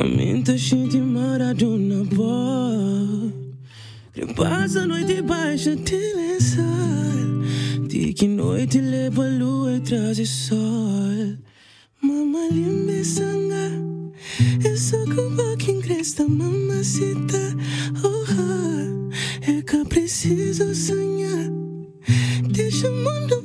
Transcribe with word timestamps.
Aminta 0.00 0.54
de 0.54 1.00
Maradona 1.00 2.04
boy 2.04 3.32
Passa 4.36 4.82
a 4.82 4.86
noite 4.86 5.20
baixa 5.22 5.74
de 5.74 6.14
lençol. 6.14 7.88
De 7.88 8.12
que 8.12 8.28
noite 8.28 8.80
leva 8.80 9.28
lua 9.28 9.74
e 9.74 9.80
traz 9.80 10.28
sol. 10.28 11.36
Mama 12.00 12.46
limbe 12.52 13.04
sanga. 13.04 13.72
Eu 14.64 14.76
sou 14.76 15.04
com 15.04 15.56
quem 15.56 15.80
cresta 15.80 16.28
mamacita. 16.28 17.56
Oh, 18.04 18.08
oh. 18.08 19.50
É 19.50 19.62
que 19.62 19.84
preciso 19.84 20.72
sonhar. 20.76 21.50
Deixa 22.48 22.88
o 22.88 22.94
mundo 22.94 23.37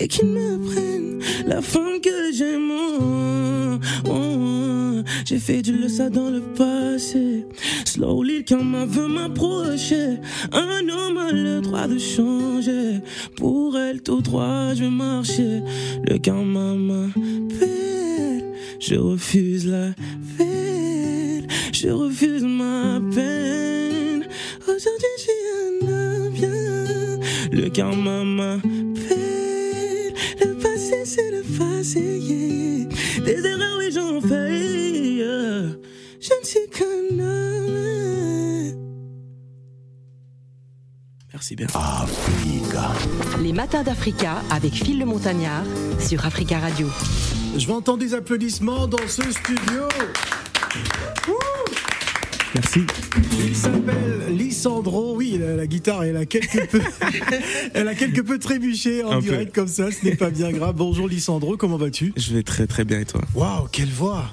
et 0.00 0.08
qu'il 0.08 0.26
me 0.26 0.58
prenne 0.58 1.20
la 1.46 1.60
femme 1.60 2.00
que 2.02 2.32
j'aime. 2.32 2.70
Oh, 2.70 3.78
oh. 4.08 5.02
J'ai 5.24 5.38
fait 5.38 5.62
du 5.62 5.88
ça 5.88 6.08
dans 6.10 6.30
le 6.30 6.40
passé. 6.40 7.46
Slowly, 7.84 8.44
quand 8.44 8.64
ma 8.64 8.84
veut 8.86 9.06
m'approcher, 9.06 10.18
un 10.52 10.88
homme 10.88 11.18
a 11.18 11.32
le 11.32 11.60
droit 11.60 11.86
de 11.86 11.98
changer. 11.98 13.00
Pour 13.36 13.76
elle, 13.78 14.02
tout 14.02 14.22
droit, 14.22 14.74
je 14.74 14.84
vais 14.84 14.90
marcher. 14.90 15.62
Le 16.08 16.18
maman 16.32 16.76
m'appelle, 16.76 18.44
je 18.80 18.94
refuse 18.96 19.66
la 19.66 19.92
peine. 20.36 21.46
Je 21.72 21.88
refuse 21.88 22.42
ma 22.42 23.00
peine. 23.14 24.24
Aujourd'hui, 24.62 25.14
je 25.18 25.84
homme 25.86 26.30
bien. 26.30 26.50
Le 27.52 27.68
maman 27.94 28.24
m'appelle, 28.24 28.79
c'est 31.10 31.30
le 31.32 31.42
passé. 31.58 32.00
yeah. 32.00 32.86
Des 33.24 33.44
erreurs, 33.44 33.78
oui, 33.78 33.90
j'en 33.92 34.20
fais. 34.20 34.52
yeah. 35.16 35.76
Je 36.20 36.30
ne 36.40 36.44
suis 36.44 36.68
qu'un 36.70 37.18
homme. 37.18 38.76
Merci 41.32 41.56
bien. 41.56 41.66
Africa. 41.74 42.92
Les 43.40 43.52
matins 43.52 43.82
d'Africa 43.82 44.42
avec 44.50 44.72
Phil 44.72 44.98
le 45.00 45.06
Montagnard 45.06 45.64
sur 45.98 46.24
Africa 46.24 46.58
Radio. 46.60 46.86
Je 47.56 47.66
vais 47.66 47.72
entendre 47.72 47.98
des 47.98 48.14
applaudissements 48.14 48.86
dans 48.86 49.08
ce 49.08 49.22
studio. 49.22 49.88
Merci. 52.54 52.80
Il 53.46 53.56
s'appelle 53.56 54.26
Lissandro. 54.36 55.19
Oui, 55.30 55.38
la, 55.38 55.54
la 55.54 55.66
guitare, 55.66 56.02
elle 56.04 56.16
a 56.16 56.26
quelque 56.26 56.66
peu, 56.66 56.80
elle 57.74 57.86
a 57.88 57.94
quelque 57.94 58.20
peu 58.20 58.38
trébuché 58.38 59.04
en 59.04 59.12
Un 59.12 59.20
peu. 59.20 59.28
direct 59.28 59.54
comme 59.54 59.68
ça. 59.68 59.90
Ce 59.92 60.04
n'est 60.04 60.16
pas 60.16 60.30
bien 60.30 60.50
grave. 60.50 60.74
Bonjour 60.76 61.06
Lissandro, 61.06 61.56
comment 61.56 61.76
vas-tu? 61.76 62.12
Je 62.16 62.34
vais 62.34 62.42
très 62.42 62.66
très 62.66 62.84
bien 62.84 63.00
et 63.00 63.04
toi? 63.04 63.20
Waouh, 63.34 63.68
quelle 63.70 63.90
voix 63.90 64.24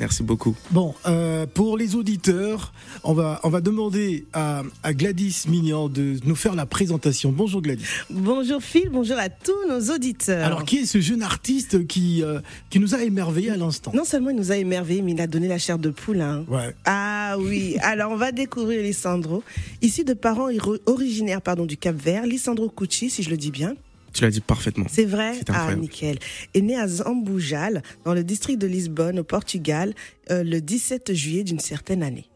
Merci 0.00 0.22
beaucoup. 0.22 0.56
Bon, 0.70 0.94
euh, 1.06 1.44
pour 1.46 1.76
les 1.76 1.94
auditeurs, 1.94 2.72
on 3.04 3.12
va, 3.12 3.38
on 3.44 3.50
va 3.50 3.60
demander 3.60 4.24
à, 4.32 4.62
à 4.82 4.94
Gladys 4.94 5.44
Mignan 5.46 5.90
de 5.90 6.16
nous 6.24 6.34
faire 6.34 6.54
la 6.54 6.64
présentation. 6.64 7.30
Bonjour 7.32 7.60
Gladys. 7.60 7.84
Bonjour 8.08 8.62
Phil, 8.62 8.88
bonjour 8.90 9.18
à 9.18 9.28
tous 9.28 9.68
nos 9.68 9.94
auditeurs. 9.94 10.44
Alors, 10.46 10.64
qui 10.64 10.78
est 10.78 10.86
ce 10.86 11.00
jeune 11.02 11.22
artiste 11.22 11.86
qui, 11.86 12.22
euh, 12.22 12.40
qui 12.70 12.80
nous 12.80 12.94
a 12.94 13.02
émerveillé 13.02 13.50
à 13.50 13.56
l'instant? 13.58 13.92
Non 13.94 14.04
seulement 14.06 14.30
il 14.30 14.36
nous 14.36 14.50
a 14.52 14.56
émerveillés, 14.56 15.02
mais 15.02 15.12
il 15.12 15.20
a 15.20 15.26
donné 15.26 15.48
la 15.48 15.58
chair 15.58 15.78
de 15.78 15.90
poule. 15.90 16.22
hein. 16.22 16.44
Ouais. 16.48 16.74
Ah 16.86 17.36
oui, 17.38 17.76
alors 17.82 18.10
on 18.10 18.16
va 18.16 18.32
découvrir 18.32 18.82
Lissandro. 18.82 19.42
Issu 19.82 20.04
de 20.04 20.14
parents 20.14 20.48
originaires 20.86 21.42
pardon, 21.42 21.66
du 21.66 21.76
Cap 21.76 21.94
Vert, 21.96 22.24
Lissandro 22.24 22.70
Cucci, 22.70 23.10
si 23.10 23.22
je 23.22 23.28
le 23.28 23.36
dis 23.36 23.50
bien. 23.50 23.74
Tu 24.12 24.22
l'as 24.24 24.30
dit 24.30 24.40
parfaitement. 24.40 24.86
C'est 24.88 25.04
vrai? 25.04 25.34
C'est 25.34 25.50
Ah, 25.50 25.74
nickel. 25.74 26.18
Est 26.54 26.60
né 26.60 26.76
à 26.76 26.88
Zamboujal, 26.88 27.82
dans 28.04 28.14
le 28.14 28.24
district 28.24 28.60
de 28.60 28.66
Lisbonne, 28.66 29.18
au 29.18 29.24
Portugal, 29.24 29.94
euh, 30.30 30.42
le 30.42 30.60
17 30.60 31.12
juillet 31.12 31.44
d'une 31.44 31.60
certaine 31.60 32.02
année. 32.02 32.29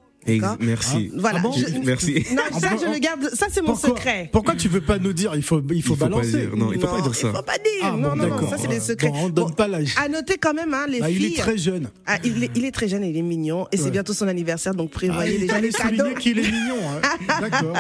Merci. 0.60 1.10
Voilà. 1.16 1.38
Ah 1.40 1.42
bon 1.42 1.52
je- 1.52 1.78
Merci. 1.84 2.24
Non, 2.32 2.42
Ah 2.52 2.60
ça, 2.60 2.68
bon, 2.70 2.78
je 2.86 2.92
le 2.92 2.98
garde. 2.98 3.30
Ça, 3.34 3.46
c'est 3.50 3.60
mon 3.60 3.72
pourquoi, 3.72 3.88
secret. 3.90 4.28
Pourquoi 4.32 4.54
tu 4.54 4.68
veux 4.68 4.80
pas 4.80 4.98
nous 4.98 5.12
dire 5.12 5.32
Il 5.34 5.42
faut, 5.42 5.60
il 5.60 5.66
faut 5.68 5.74
Il 5.74 5.82
faut 5.82 5.96
pas 5.96 6.06
balancer. 6.08 6.30
dire, 6.46 6.56
non, 6.56 6.72
il 6.72 6.80
faut 6.80 6.86
pas 6.86 7.00
dire 7.00 7.14
ça. 7.14 7.28
Il 7.28 7.36
faut 7.36 7.42
pas 7.42 7.58
dire. 7.58 7.70
Ah, 7.82 7.90
non, 7.92 8.10
bon, 8.10 8.16
non, 8.16 8.28
non, 8.40 8.50
ça, 8.50 8.56
c'est 8.58 8.68
des 8.68 8.80
secrets. 8.80 9.08
Bon, 9.10 9.24
on 9.24 9.28
donne 9.28 9.54
pas 9.54 9.68
l'âge. 9.68 9.94
À 10.02 10.08
noter 10.08 10.36
quand 10.38 10.54
même, 10.54 10.72
hein, 10.74 10.86
les 10.88 11.00
Ah, 11.02 11.10
il 11.10 11.16
filles. 11.16 11.34
est 11.34 11.38
très 11.38 11.58
jeune. 11.58 11.90
Ah, 12.06 12.18
il, 12.24 12.44
est, 12.44 12.50
il 12.54 12.64
est 12.64 12.70
très 12.70 12.88
jeune 12.88 13.04
et 13.04 13.10
il 13.10 13.16
est 13.16 13.22
mignon. 13.22 13.66
Et 13.72 13.76
c'est 13.76 13.90
bientôt 13.90 14.12
son 14.14 14.28
anniversaire, 14.28 14.74
donc 14.74 14.90
Ah, 14.92 14.96
prévoyez 14.96 15.38
il 15.42 15.50
fallait 15.50 15.68
les 15.68 15.72
cadeaux. 15.72 15.96
souligner 15.96 16.14
qu'il 16.14 16.38
est 16.38 16.42
mignon. 16.50 16.76
hein. 16.90 17.40
D'accord. 17.40 17.76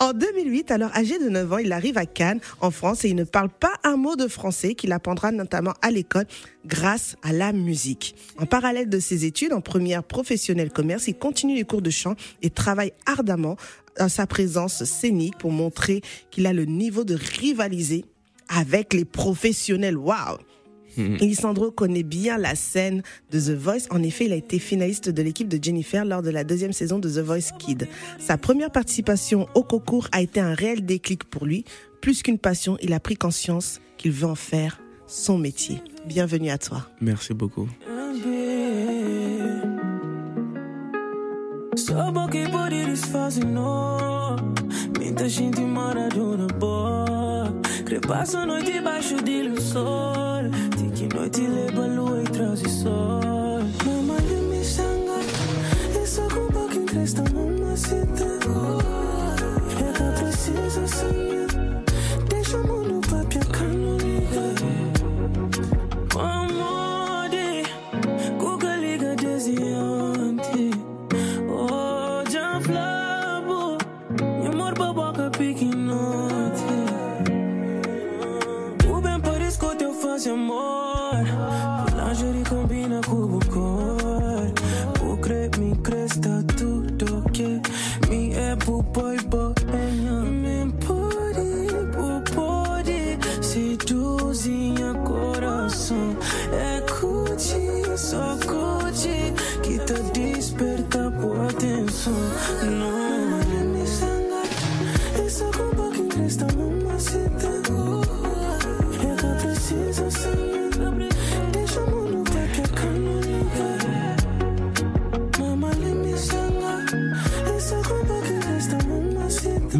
En 0.00 0.12
2008, 0.12 0.70
alors 0.70 0.90
âgé 0.94 1.18
de 1.18 1.28
9 1.28 1.52
ans, 1.52 1.58
il 1.58 1.72
arrive 1.72 1.98
à 1.98 2.06
Cannes, 2.06 2.40
en 2.60 2.70
France, 2.70 3.04
et 3.04 3.08
il 3.08 3.14
ne 3.16 3.24
parle 3.24 3.48
pas 3.48 3.72
un 3.84 3.96
mot 3.96 4.16
de 4.16 4.26
français 4.28 4.74
qu'il 4.74 4.92
apprendra 4.92 5.30
notamment 5.30 5.74
à 5.82 5.90
l'école 5.90 6.24
grâce 6.66 7.16
à 7.22 7.32
la 7.32 7.52
musique. 7.52 8.14
En 8.38 8.46
parallèle 8.46 8.88
de 8.88 8.98
ses 8.98 9.24
études 9.24 9.52
en 9.52 9.60
première 9.60 10.02
professionnelle 10.02 10.70
commerce, 10.70 11.08
il 11.08 11.14
continue 11.14 11.54
les 11.54 11.64
cours 11.64 11.82
de 11.82 11.90
chant 11.90 12.14
et 12.42 12.50
travaille 12.50 12.92
ardemment 13.06 13.56
à 13.96 14.08
sa 14.08 14.26
présence 14.26 14.84
scénique 14.84 15.38
pour 15.38 15.52
montrer 15.52 16.02
qu'il 16.30 16.46
a 16.46 16.52
le 16.52 16.64
niveau 16.64 17.04
de 17.04 17.14
rivaliser 17.14 18.04
avec 18.48 18.92
les 18.92 19.04
professionnels. 19.04 19.96
Waouh! 19.96 20.38
Lisandro 20.96 21.70
connaît 21.70 22.02
bien 22.02 22.38
la 22.38 22.54
scène 22.54 23.02
de 23.30 23.38
The 23.38 23.50
Voice. 23.50 23.86
En 23.90 24.02
effet, 24.02 24.26
il 24.26 24.32
a 24.32 24.36
été 24.36 24.58
finaliste 24.58 25.10
de 25.10 25.22
l'équipe 25.22 25.48
de 25.48 25.62
Jennifer 25.62 26.04
lors 26.04 26.22
de 26.22 26.30
la 26.30 26.42
deuxième 26.42 26.72
saison 26.72 26.98
de 26.98 27.08
The 27.08 27.18
Voice 27.18 27.52
Kid. 27.58 27.86
Sa 28.18 28.38
première 28.38 28.70
participation 28.70 29.46
au 29.54 29.62
concours 29.62 30.08
a 30.12 30.22
été 30.22 30.40
un 30.40 30.54
réel 30.54 30.86
déclic 30.86 31.24
pour 31.24 31.44
lui. 31.44 31.64
Plus 32.00 32.22
qu'une 32.22 32.38
passion, 32.38 32.78
il 32.80 32.92
a 32.94 33.00
pris 33.00 33.16
conscience 33.16 33.80
qu'il 33.98 34.12
veut 34.12 34.26
en 34.26 34.34
faire 34.34 34.80
son 35.06 35.38
métier. 35.38 35.82
Bienvenue 36.06 36.50
à 36.50 36.58
toi. 36.58 36.86
Merci 37.00 37.34
beaucoup. 37.34 37.68
A 48.18 48.46
noite 48.46 48.72
debaixo 48.72 49.22
de 49.22 49.48
um 49.48 49.56
sol 49.60 50.50
Tem 50.76 50.90
que 50.90 51.14
noite 51.14 51.40
leva 51.40 51.75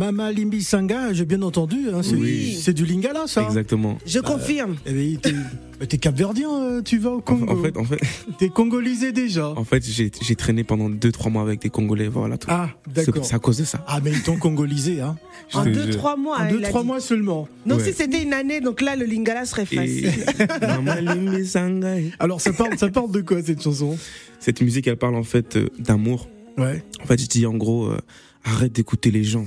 Mama 0.07 0.31
Limbi 0.31 0.63
Sanga, 0.63 1.13
j'ai 1.13 1.25
bien 1.25 1.43
entendu. 1.43 1.89
hein, 1.93 2.01
c'est, 2.03 2.15
Oui. 2.15 2.57
c'est 2.63 2.73
du 2.73 2.85
lingala, 2.87 3.27
ça. 3.27 3.43
Exactement. 3.43 3.99
Je 4.07 4.21
confirme. 4.21 4.77
Eh 4.87 4.93
ben, 4.93 5.17
t'es, 5.19 5.87
t'es 5.87 5.99
capverdien, 5.99 6.49
euh, 6.49 6.81
tu 6.81 6.99
vas 6.99 7.11
au 7.11 7.17
En, 7.19 7.21
Congo. 7.23 7.51
en 7.53 7.61
fait, 7.61 7.77
en 7.77 7.83
fait, 7.85 7.99
T'es 8.39 8.49
congolisé 8.49 9.11
déjà. 9.11 9.49
en 9.49 9.65
fait, 9.65 9.85
j'ai 9.85 10.13
j'ai 10.23 10.37
traîné 10.37 10.63
pendant 10.63 10.89
2-3 10.89 11.29
mois 11.31 11.43
avec 11.43 11.61
des 11.61 11.71
Congolais, 11.71 12.07
voilà 12.07 12.39
tout. 12.39 12.47
Ah, 12.49 12.69
C'est 12.95 13.07
d'accord. 13.07 13.25
c'est 13.27 13.35
à 13.35 13.41
cause 13.41 13.59
de 13.59 13.65
ça. 13.65 13.85
Ah, 13.89 13.99
mais 14.03 14.13
ils 14.13 14.23
t'ont 14.23 14.37
congolisé, 14.39 15.01
hein. 15.01 15.17
Je 15.49 15.59
En 15.59 15.65
te 15.65 15.71
deux, 15.71 15.87
jure. 15.87 15.97
trois 15.97 16.17
mois. 16.17 16.39
En 16.41 16.47
il 16.47 16.59
deux, 16.59 16.65
a 16.65 16.69
trois 16.69 16.83
dit. 16.83 16.87
mois 16.87 17.01
seulement. 17.01 17.49
Donc 17.67 17.79
Ouais. 17.81 17.85
si 17.87 17.93
c'était 17.93 18.23
une 18.23 18.33
année, 18.33 18.61
donc 18.61 18.81
là, 18.81 18.95
le 18.95 19.07
lingala 19.07 19.45
serait 19.45 19.63
Et 19.71 19.77
facile. 19.77 20.11
Sangai. 21.47 22.13
Alors, 22.21 22.41
ça 22.41 22.53
parle, 22.53 22.79
ça 22.79 22.89
parle 22.91 23.11
de 23.11 23.21
quoi, 23.23 23.43
cette 23.43 23.63
chanson? 23.63 23.99
Cette 24.39 24.61
musique, 24.61 24.87
elle 24.87 24.97
parle 24.97 25.17
en 25.17 25.25
fait 25.25 25.57
euh, 25.57 25.69
d'amour. 25.81 26.29
Ouais. 26.59 26.85
En 27.03 27.07
fait, 27.07 27.21
je 27.21 27.27
dis 27.27 27.45
en 27.47 27.55
gros, 27.55 27.87
euh, 27.87 27.99
arrête 28.45 28.73
d'écouter 28.73 29.11
les 29.11 29.25
gens. 29.25 29.47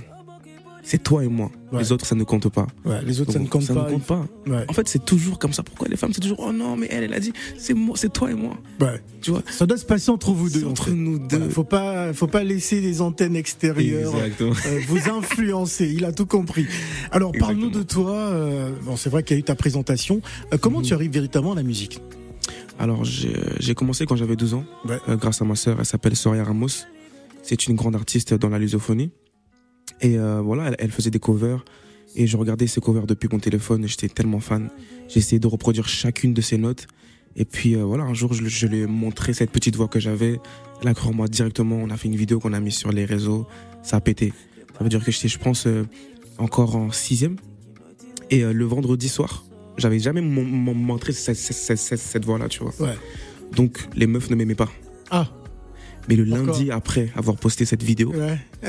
C'est 0.92 1.04
toi 1.04 1.24
et 1.24 1.28
moi. 1.28 1.52
Ouais. 1.72 1.82
Les 1.84 1.92
autres, 1.92 2.04
ça 2.08 2.16
ne 2.16 2.24
compte 2.24 2.50
pas. 2.50 2.66
Ouais, 2.84 3.00
les 3.06 3.22
autres, 3.22 3.32
ça 3.32 3.38
ne 3.38 3.46
compte 3.46 3.62
ça 3.62 3.76
pas. 3.76 3.86
ne 3.86 3.92
compte 3.92 4.06
pas. 4.06 4.26
Ouais. 4.48 4.66
En 4.68 4.74
fait, 4.74 4.88
c'est 4.88 5.06
toujours 5.06 5.38
comme 5.38 5.54
ça. 5.54 5.62
Pourquoi 5.62 5.88
les 5.88 5.96
femmes, 5.96 6.12
c'est 6.14 6.20
toujours, 6.20 6.40
oh 6.40 6.52
non, 6.52 6.76
mais 6.76 6.88
elle, 6.90 7.04
elle 7.04 7.14
a 7.14 7.20
dit, 7.20 7.32
c'est 7.60 7.76
moi, 7.76 7.96
c'est 7.96 8.12
toi 8.12 8.32
et 8.32 8.34
moi. 8.34 8.58
Tu 9.22 9.30
vois? 9.30 9.44
Ça 9.52 9.68
doit 9.68 9.78
se 9.78 9.86
passer 9.86 10.10
entre 10.10 10.32
vous 10.32 10.50
deux. 10.50 10.66
En 10.66 10.72
entre 10.72 10.86
fait. 10.86 10.92
nous 10.96 11.20
deux. 11.20 11.38
Voilà, 11.38 11.54
faut 11.54 11.64
pas, 11.64 12.12
faut 12.14 12.26
pas 12.26 12.44
laisser 12.44 12.82
les 12.82 13.02
antennes 13.02 13.36
extérieures 13.36 14.16
euh, 14.16 14.80
vous 14.88 15.12
influencer. 15.12 15.94
Il 15.96 16.06
a 16.06 16.12
tout 16.12 16.26
compris. 16.26 16.66
Alors, 17.12 17.34
parle-nous 17.38 17.70
de 17.70 17.84
toi. 17.84 18.10
euh, 18.10 18.72
bon, 18.84 18.96
c'est 18.98 19.12
vrai 19.12 19.22
qu'il 19.22 19.36
y 19.36 19.38
a 19.38 19.42
eu 19.42 19.44
ta 19.44 19.54
présentation. 19.54 20.22
Euh, 20.54 20.58
comment 20.60 20.80
Mhm. 20.80 20.86
tu 20.86 20.94
arrives 20.96 21.12
véritablement 21.12 21.54
à 21.54 21.58
la 21.58 21.62
musique? 21.64 22.02
Alors, 22.80 23.04
j'ai 23.04 23.76
commencé 23.76 24.08
quand 24.08 24.16
j'avais 24.16 24.36
12 24.36 24.56
ans, 24.56 24.64
grâce 25.08 25.40
à 25.40 25.46
ma 25.46 25.56
sœur. 25.56 25.76
Elle 25.78 25.86
s'appelle 25.86 26.16
Soria 26.16 26.44
Ramos. 26.44 26.70
C'est 27.44 27.68
une 27.68 27.76
grande 27.76 27.96
artiste 27.96 28.34
dans 28.34 28.50
la 28.50 28.58
lusophonie. 28.58 29.12
Et 30.02 30.18
euh, 30.18 30.42
voilà, 30.42 30.68
elle, 30.70 30.76
elle 30.80 30.92
faisait 30.92 31.12
des 31.12 31.20
covers. 31.20 31.64
Et 32.16 32.26
je 32.28 32.38
regardais 32.38 32.68
ses 32.68 32.82
covers 32.82 33.06
depuis 33.06 33.30
mon 33.32 33.40
téléphone. 33.40 33.88
J'étais 33.88 34.08
tellement 34.10 34.40
fan. 34.40 34.70
Essayé 35.16 35.40
de 35.40 35.48
reproduire 35.48 35.88
chacune 35.88 36.34
de 36.34 36.42
ses 36.42 36.58
notes. 36.58 36.88
Et 37.36 37.46
puis 37.46 37.76
euh, 37.76 37.84
voilà, 37.84 38.04
un 38.04 38.14
jour, 38.14 38.34
je, 38.34 38.44
je 38.48 38.68
lui 38.68 38.80
ai 38.80 38.88
montré 38.88 39.34
cette 39.34 39.52
petite 39.52 39.76
voix 39.76 39.88
que 39.88 40.00
j'avais. 40.00 40.40
Elle 40.82 40.88
a 40.88 40.94
cru 40.94 41.10
en 41.10 41.14
moi 41.14 41.28
directement. 41.28 41.76
On 41.76 41.90
a 41.90 41.98
fait 41.98 42.08
une 42.08 42.16
vidéo 42.16 42.40
qu'on 42.40 42.54
a 42.54 42.60
mise 42.60 42.76
sur 42.76 42.92
les 42.92 43.06
réseaux. 43.06 43.48
Ça 43.84 43.98
a 43.98 44.02
pété. 44.02 44.34
Ça 44.78 44.84
veut 44.84 44.90
dire 44.90 45.04
que 45.04 45.12
j'étais, 45.12 45.28
je 45.28 45.38
pense, 45.40 45.68
euh, 45.68 45.84
encore 46.38 46.76
en 46.76 46.92
sixième. 46.92 47.36
Et 48.32 48.44
le 48.44 48.66
vendredi 48.66 49.10
soir, 49.10 49.44
j'avais 49.78 50.00
jamais 50.00 50.22
mon- 50.22 50.44
mon- 50.46 50.74
montré 50.76 51.14
cette, 51.14 51.36
cette, 51.36 51.56
cette- 51.56 51.78
cette- 51.80 52.00
cette 52.00 52.26
voix-là, 52.26 52.48
tu 52.48 52.60
vois. 52.64 52.74
Ouais. 52.80 52.96
Donc 53.56 53.80
les 53.96 54.06
meufs 54.08 54.30
ne 54.30 54.36
m'aimaient 54.36 54.56
pas. 54.56 54.70
Ah, 55.10 55.28
Mais 56.10 56.16
le 56.16 56.24
lundi 56.24 56.72
après 56.72 57.10
avoir 57.16 57.38
posté 57.38 57.66
cette 57.66 57.84
vidéo, 57.84 58.12
ouais. 58.12 58.38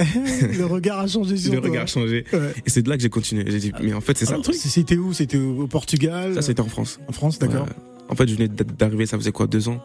le 0.59 0.65
regard 0.67 0.99
a 1.01 1.07
changé 1.07 1.37
sur 1.39 1.53
le 1.55 1.61
toi. 1.61 1.71
regard 1.71 1.85
a 1.85 1.87
changé. 1.87 2.25
Ouais. 2.33 2.53
Et 2.67 2.71
c'est 2.71 2.83
de 2.83 2.89
là 2.91 2.97
que 2.97 3.03
j'ai 3.03 3.09
continué. 3.09 3.45
J'ai 3.49 3.59
dit, 3.59 3.73
mais 3.83 3.95
en 3.95 4.01
fait, 4.03 4.17
c'est 4.19 4.27
ça 4.27 4.37
le 4.37 4.43
truc. 4.43 4.55
C'était 4.55 4.97
où? 4.97 5.13
C'était 5.15 5.39
au 5.39 5.67
Portugal? 5.67 6.35
Ça, 6.35 6.43
c'était 6.43 6.61
en 6.61 6.69
France. 6.69 7.01
En 7.09 7.13
France, 7.13 7.39
d'accord. 7.39 7.67
En 8.11 8.15
fait, 8.15 8.29
je 8.29 8.35
venais 8.35 8.49
d'arriver, 8.49 9.07
ça 9.07 9.17
faisait 9.17 9.33
quoi, 9.33 9.47
deux 9.47 9.69
ans? 9.69 9.83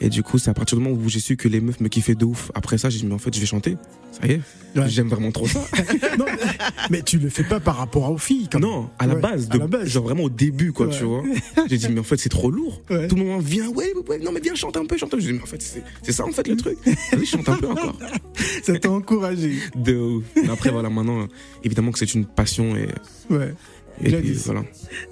Et 0.00 0.08
du 0.08 0.22
coup, 0.22 0.38
c'est 0.38 0.50
à 0.50 0.54
partir 0.54 0.78
du 0.78 0.84
moment 0.84 0.96
où 0.96 1.08
j'ai 1.08 1.20
su 1.20 1.36
que 1.36 1.48
les 1.48 1.60
meufs 1.60 1.80
me 1.80 1.88
kiffaient 1.88 2.14
de 2.14 2.24
ouf. 2.24 2.50
Après 2.54 2.78
ça, 2.78 2.88
j'ai 2.88 2.98
dit, 3.00 3.06
mais 3.06 3.14
en 3.14 3.18
fait, 3.18 3.34
je 3.34 3.40
vais 3.40 3.46
chanter. 3.46 3.76
Ça 4.12 4.26
y 4.26 4.32
est. 4.32 4.40
Ouais. 4.76 4.88
J'aime 4.88 5.08
vraiment 5.08 5.32
trop 5.32 5.46
ça. 5.48 5.60
non, 6.18 6.26
mais 6.90 7.02
tu 7.02 7.18
le 7.18 7.28
fais 7.30 7.42
pas 7.42 7.58
par 7.58 7.76
rapport 7.76 8.10
aux 8.10 8.18
filles, 8.18 8.48
quand 8.50 8.60
même. 8.60 8.68
non, 8.68 8.90
à 8.98 9.06
la 9.06 9.14
Ouais, 9.14 9.20
base, 9.20 9.48
à 9.50 9.54
de, 9.54 9.58
la 9.58 9.66
base. 9.66 9.88
genre 9.88 10.04
vraiment 10.04 10.24
au 10.24 10.28
début, 10.30 10.72
quoi, 10.72 10.86
Ouais. 10.86 10.96
tu 10.96 11.04
vois. 11.04 11.22
J'ai 11.68 11.78
dit, 11.78 11.88
mais 11.90 12.00
en 12.00 12.04
fait, 12.04 12.16
c'est 12.18 12.28
trop 12.28 12.50
lourd. 12.50 12.80
Tout 13.08 13.16
le 13.16 13.24
monde 13.24 13.42
vient, 13.42 13.68
ouais, 13.70 13.92
ouais, 14.08 14.18
non, 14.18 14.30
mais 14.32 14.40
viens 14.40 14.54
chanter 14.54 14.78
un 14.78 14.84
peu, 14.86 14.96
chanter. 14.96 15.16
J'ai 15.20 15.28
dit, 15.28 15.32
mais 15.32 15.42
en 15.42 15.46
fait, 15.46 15.82
c'est 16.02 16.12
ça, 16.12 16.24
en 16.24 16.32
fait, 16.32 16.46
le 16.46 16.56
truc. 16.56 16.78
Vas-y, 17.12 17.26
chante 17.26 17.48
un 17.48 17.56
peu 17.56 17.68
encore. 17.68 17.98
Ça 18.62 18.78
t'a 18.78 18.90
encouragé. 18.90 19.54
De 19.74 19.96
ouf. 19.96 20.24
Mais 20.36 20.50
après, 20.50 20.70
voilà, 20.70 20.90
maintenant, 20.90 21.26
évidemment 21.64 21.90
que 21.92 21.98
c'est 21.98 22.14
une 22.14 22.24
passion 22.26 22.76
et, 22.76 22.88
Ouais. 23.30 23.52
Et 24.02 24.08
Gladys. 24.10 24.30
puis, 24.30 24.40
voilà. 24.44 24.62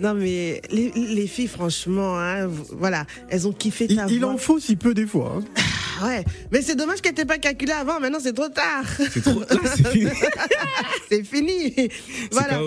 Non, 0.00 0.14
mais 0.14 0.60
les, 0.70 0.90
les 0.94 1.26
filles, 1.26 1.48
franchement, 1.48 2.18
hein, 2.18 2.48
voilà, 2.72 3.06
elles 3.28 3.46
ont 3.48 3.52
kiffé 3.52 3.86
Il, 3.88 3.96
ta 3.96 4.06
il 4.08 4.20
voix. 4.20 4.30
en 4.32 4.38
faut 4.38 4.58
si 4.58 4.76
peu 4.76 4.94
des 4.94 5.06
fois. 5.06 5.36
hein. 5.38 5.44
Ah 6.00 6.06
Ouais, 6.06 6.24
mais 6.52 6.60
c'est 6.60 6.76
dommage 6.76 7.00
qu'elle 7.00 7.14
t'ait 7.14 7.24
pas 7.24 7.38
calculé 7.38 7.72
avant. 7.72 7.98
Maintenant, 8.00 8.18
c'est 8.22 8.34
trop 8.34 8.48
tard. 8.48 8.84
C'est 9.10 9.22
trop. 9.22 9.40
Là, 9.40 9.46
c'est 9.76 9.88
fini. 9.88 10.10
c'est 11.08 11.24
fini. 11.24 11.88
Voilà. 12.32 12.60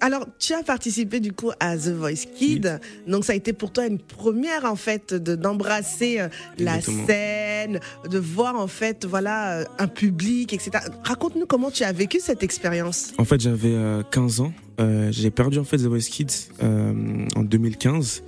Alors, 0.00 0.26
tu 0.38 0.52
as 0.52 0.62
participé 0.62 1.20
du 1.20 1.32
coup 1.32 1.50
à 1.58 1.76
The 1.76 1.88
Voice 1.88 2.26
Kid. 2.36 2.80
Donc, 3.06 3.24
ça 3.24 3.32
a 3.32 3.36
été 3.36 3.52
pour 3.52 3.72
toi 3.72 3.86
une 3.86 3.98
première 3.98 4.64
en 4.66 4.76
fait 4.76 5.14
de 5.14 5.34
d'embrasser 5.34 6.20
euh, 6.20 6.28
la 6.58 6.80
scène, 6.80 7.80
de 8.10 8.18
voir 8.18 8.56
en 8.56 8.66
fait 8.66 9.04
voilà 9.06 9.60
euh, 9.60 9.64
un 9.78 9.88
public, 9.88 10.52
etc. 10.52 10.70
Raconte-nous 11.04 11.46
comment 11.46 11.70
tu 11.70 11.82
as 11.84 11.92
vécu 11.92 12.18
cette 12.20 12.42
expérience. 12.42 13.12
En 13.18 13.24
fait, 13.24 13.40
j'avais 13.40 13.74
euh, 13.74 14.02
15 14.10 14.40
ans. 14.40 14.52
Euh, 14.80 15.10
j'ai 15.10 15.30
perdu 15.30 15.58
en 15.58 15.64
fait 15.64 15.78
The 15.78 15.86
Voice 15.86 16.08
Kids 16.10 16.50
euh, 16.62 17.26
en 17.34 17.42
2015 17.42 18.22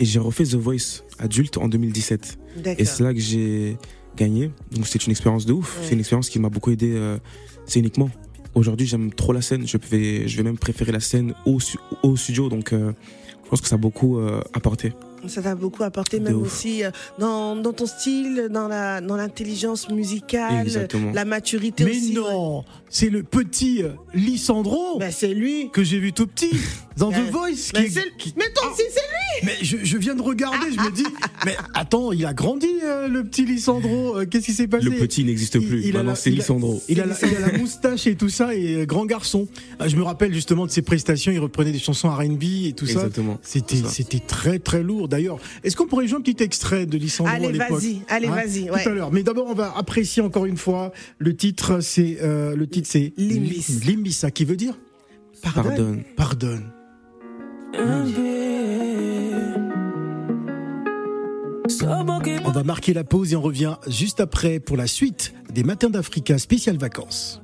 et 0.00 0.04
j'ai 0.04 0.18
refait 0.18 0.44
The 0.44 0.54
Voice 0.56 1.02
adulte 1.20 1.56
en 1.58 1.68
2017. 1.68 2.38
Et 2.78 2.84
c'est 2.84 3.04
là 3.04 3.14
que 3.14 3.20
j'ai 3.20 3.76
gagné. 4.16 4.50
Donc 4.72 4.86
c'est 4.88 5.04
une 5.06 5.12
expérience 5.12 5.46
de 5.46 5.52
ouf. 5.52 5.78
Ouais. 5.78 5.86
C'est 5.86 5.92
une 5.94 6.00
expérience 6.00 6.28
qui 6.28 6.40
m'a 6.40 6.48
beaucoup 6.48 6.72
aidé. 6.72 6.92
euh, 6.94 7.18
c'est 7.66 7.78
uniquement. 7.78 8.10
Aujourd'hui, 8.54 8.86
j'aime 8.86 9.12
trop 9.12 9.32
la 9.32 9.42
scène. 9.42 9.66
Je 9.66 9.76
vais, 9.90 10.28
je 10.28 10.36
vais 10.36 10.42
même 10.42 10.58
préférer 10.58 10.92
la 10.92 11.00
scène 11.00 11.34
au, 11.44 11.58
au 12.02 12.16
studio. 12.16 12.48
Donc, 12.48 12.72
euh, 12.72 12.92
je 13.44 13.50
pense 13.50 13.60
que 13.60 13.68
ça 13.68 13.74
a 13.74 13.78
beaucoup 13.78 14.18
euh, 14.18 14.40
apporté. 14.52 14.92
Ça 15.28 15.42
t'a 15.42 15.54
beaucoup 15.54 15.82
apporté, 15.82 16.20
même 16.20 16.40
aussi 16.40 16.84
euh, 16.84 16.90
dans, 17.18 17.56
dans 17.56 17.72
ton 17.72 17.86
style, 17.86 18.48
dans 18.50 18.68
la 18.68 19.00
dans 19.00 19.16
l'intelligence 19.16 19.88
musicale, 19.90 20.60
Exactement. 20.62 21.12
la 21.12 21.24
maturité 21.24 21.84
Mais 21.84 21.90
aussi. 21.92 22.12
non, 22.14 22.64
c'est 22.90 23.10
le 23.10 23.22
petit 23.22 23.82
euh, 23.82 23.88
Lissandro 24.14 24.98
Ben, 24.98 25.10
c'est 25.12 25.32
lui. 25.34 25.70
que 25.72 25.82
j'ai 25.84 25.98
vu 25.98 26.12
tout 26.12 26.26
petit 26.26 26.50
dans 26.96 27.10
Ben, 27.10 27.24
The 27.26 27.30
Voice. 27.30 27.70
Qui 27.74 27.82
est- 27.82 28.16
qui- 28.18 28.34
mais 28.36 28.44
toi 28.54 28.70
aussi, 28.72 28.82
c'est 28.90 29.00
lui. 29.00 29.46
Mais 29.46 29.56
je, 29.62 29.76
je 29.82 29.96
viens 29.98 30.14
de 30.14 30.22
regarder, 30.22 30.66
je 30.72 30.80
me 30.80 30.90
dis, 30.90 31.04
mais 31.46 31.56
attends, 31.74 32.12
il 32.12 32.24
a 32.26 32.32
grandi 32.32 32.68
euh, 32.84 33.08
le 33.08 33.24
petit 33.24 33.44
Lissandro. 33.44 34.16
euh, 34.18 34.26
Qu'est-ce 34.26 34.46
qui 34.46 34.52
s'est 34.52 34.68
passé? 34.68 34.84
Le 34.84 34.92
petit 34.92 35.24
n'existe 35.24 35.58
plus. 35.58 35.82
il 35.84 35.90
a 35.90 35.98
Maintenant, 35.98 36.10
la- 36.10 36.16
c'est 36.16 36.30
il 36.30 36.34
a- 36.34 36.36
Lissandro. 36.36 36.82
Il 36.88 37.00
a, 37.00 37.06
la, 37.06 37.14
il 37.22 37.36
a 37.36 37.40
la 37.52 37.58
moustache 37.58 38.06
et 38.06 38.14
tout 38.16 38.28
ça, 38.28 38.54
et 38.54 38.74
euh, 38.82 38.84
grand 38.86 39.06
garçon. 39.06 39.48
Ah, 39.78 39.88
Je 39.88 39.96
me 39.96 40.02
rappelle 40.02 40.32
justement 40.34 40.66
de 40.66 40.70
ses 40.70 40.82
prestations, 40.82 41.32
il 41.32 41.38
reprenait 41.40 41.72
des 41.72 41.78
chansons 41.78 42.08
R&B 42.10 42.42
et 42.66 42.72
tout 42.76 42.86
ça. 42.86 42.92
Exactement. 42.92 43.38
C'était, 43.42 43.82
c'était 43.88 44.20
très 44.20 44.58
très 44.58 44.82
lourd. 44.82 45.08
D'ailleurs, 45.14 45.38
est-ce 45.62 45.76
qu'on 45.76 45.86
pourrait 45.86 46.08
jouer 46.08 46.18
un 46.18 46.22
petit 46.22 46.42
extrait 46.42 46.86
de 46.86 46.98
Lissandro 46.98 47.32
à 47.32 47.36
Allez, 47.36 47.52
l'époque 47.52 47.80
vas-y, 47.80 48.00
allez, 48.08 48.26
Hein 48.26 48.34
vas-y. 48.34 48.66
Tout 48.66 48.88
à 48.88 48.92
l'heure. 48.92 49.12
Mais 49.12 49.22
d'abord, 49.22 49.46
on 49.48 49.54
va 49.54 49.72
apprécier 49.76 50.22
encore 50.22 50.44
une 50.44 50.56
fois 50.56 50.92
le 51.18 51.36
titre. 51.36 51.78
C'est 51.80 52.18
euh, 52.20 52.56
le 52.56 52.66
titre, 52.66 52.88
c'est 52.90 53.12
Limbis. 53.16 53.80
Limbis, 53.86 54.12
ça 54.12 54.32
qui 54.32 54.44
veut 54.44 54.56
dire 54.56 54.76
Pardonne. 55.40 56.02
pardonne. 56.16 56.64
On 62.44 62.50
va 62.50 62.64
marquer 62.64 62.92
la 62.92 63.04
pause 63.04 63.32
et 63.32 63.36
on 63.36 63.42
revient 63.42 63.76
juste 63.86 64.18
après 64.18 64.58
pour 64.58 64.76
la 64.76 64.88
suite 64.88 65.32
des 65.52 65.62
Matins 65.62 65.90
d'Africa 65.90 66.38
spécial 66.38 66.76
vacances. 66.76 67.43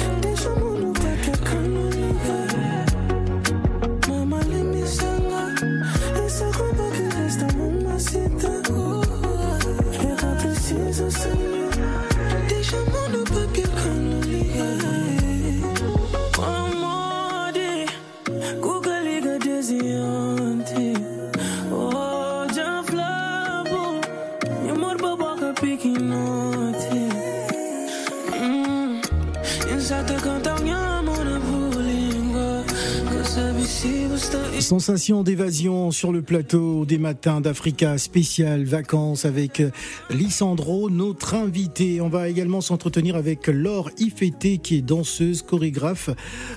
Sensation 35.01 35.23
d'évasion 35.23 35.89
sur 35.89 36.11
le 36.11 36.21
plateau 36.21 36.85
des 36.85 36.99
matins 36.99 37.41
d'Africa 37.41 37.97
spécial 37.97 38.65
vacances 38.65 39.25
avec 39.25 39.59
euh, 39.59 39.71
Lissandro, 40.11 40.91
notre 40.91 41.33
invité. 41.33 42.01
On 42.01 42.07
va 42.07 42.29
également 42.29 42.61
s'entretenir 42.61 43.15
avec 43.15 43.47
Laure 43.47 43.89
Ifeté 43.97 44.59
qui 44.59 44.75
est 44.75 44.81
danseuse, 44.83 45.41
chorégraphe, 45.41 46.11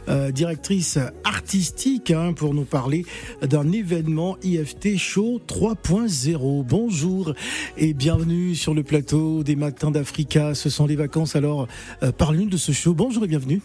euh, 0.08 0.30
directrice 0.30 0.98
artistique 1.24 2.10
hein, 2.10 2.34
pour 2.34 2.52
nous 2.52 2.66
parler 2.66 3.06
d'un 3.40 3.72
événement 3.72 4.36
IFT 4.42 4.98
Show 4.98 5.40
3.0. 5.48 6.64
Bonjour 6.66 7.32
et 7.78 7.94
bienvenue 7.94 8.54
sur 8.54 8.74
le 8.74 8.82
plateau 8.82 9.42
des 9.42 9.56
matins 9.56 9.90
d'Africa. 9.90 10.54
Ce 10.54 10.68
sont 10.68 10.84
les 10.84 10.96
vacances 10.96 11.34
alors 11.34 11.66
euh, 12.02 12.12
parle-nous 12.12 12.50
de 12.50 12.58
ce 12.58 12.72
show. 12.72 12.92
Bonjour 12.92 13.24
et 13.24 13.28
bienvenue. 13.28 13.62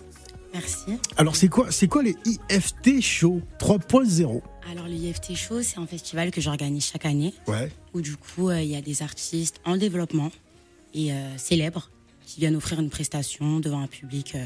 Merci. 0.54 0.98
Alors 1.18 1.36
c'est 1.36 1.50
quoi, 1.50 1.68
c'est 1.70 1.88
quoi 1.88 2.02
les 2.02 2.16
IFT 2.26 3.02
Show 3.02 3.42
3.0 3.60 4.42
Alors 4.72 4.88
le 4.88 4.94
IFT 4.94 5.36
Show, 5.36 5.62
c'est 5.64 5.80
un 5.80 5.88
festival 5.88 6.32
que 6.32 6.42
j'organise 6.42 6.86
chaque 6.86 7.06
année, 7.06 7.34
Ouais. 7.48 7.70
où 7.94 8.02
du 8.02 8.16
coup 8.16 8.50
euh, 8.50 8.62
il 8.62 8.70
y 8.70 8.76
a 8.76 8.82
des 8.82 9.02
artistes 9.02 9.60
en 9.66 9.78
développement 9.78 10.32
et 10.94 11.12
euh, 11.12 11.38
célèbres 11.38 11.90
qui 12.26 12.40
viennent 12.40 12.56
offrir 12.56 12.80
une 12.80 12.90
prestation 12.90 13.60
devant 13.60 13.82
un 13.82 13.88
public 13.88 14.34
euh, 14.36 14.46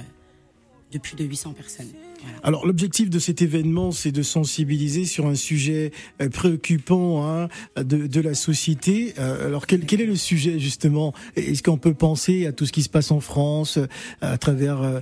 de 0.93 0.97
plus 0.99 1.15
de 1.17 1.25
800 1.25 1.53
personnes. 1.53 1.89
Voilà. 2.21 2.37
Alors 2.43 2.65
l'objectif 2.65 3.09
de 3.09 3.19
cet 3.19 3.41
événement, 3.41 3.91
c'est 3.91 4.13
de 4.13 4.21
sensibiliser 4.23 5.03
sur 5.05 5.25
un 5.25 5.35
sujet 5.35 5.91
euh, 6.21 6.29
préoccupant 6.29 7.27
hein, 7.27 7.49
de, 7.75 8.07
de 8.07 8.21
la 8.21 8.33
société. 8.33 9.13
Euh, 9.19 9.47
alors 9.47 9.67
quel, 9.67 9.85
quel 9.85 9.99
est 9.99 10.05
le 10.05 10.15
sujet 10.15 10.57
justement? 10.59 11.13
Est-ce 11.35 11.63
qu'on 11.63 11.77
peut 11.77 11.93
penser 11.95 12.45
à 12.45 12.53
tout 12.53 12.65
ce 12.65 12.71
qui 12.71 12.83
se 12.83 12.89
passe 12.89 13.11
en 13.11 13.19
France 13.19 13.77
euh, 13.77 13.87
à 14.21 14.37
travers 14.37 15.01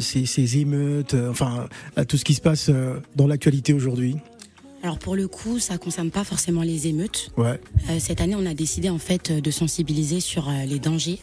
ces, 0.00 0.26
ces 0.26 0.58
émeutes, 0.58 1.14
enfin 1.30 1.68
à 1.96 2.04
tout 2.04 2.18
ce 2.18 2.24
qui 2.26 2.34
se 2.34 2.42
passe 2.42 2.70
dans 3.16 3.26
l'actualité 3.26 3.72
aujourd'hui? 3.72 4.16
Alors 4.82 4.98
pour 4.98 5.16
le 5.16 5.26
coup, 5.26 5.58
ça 5.58 5.76
concerne 5.78 6.10
pas 6.10 6.24
forcément 6.24 6.62
les 6.62 6.86
émeutes. 6.86 7.30
Ouais. 7.36 7.60
Euh, 7.90 7.98
cette 7.98 8.20
année, 8.20 8.36
on 8.36 8.46
a 8.46 8.54
décidé 8.54 8.90
en 8.90 8.98
fait 8.98 9.32
de 9.32 9.50
sensibiliser 9.50 10.20
sur 10.20 10.48
euh, 10.48 10.64
les 10.66 10.78
dangers 10.78 11.18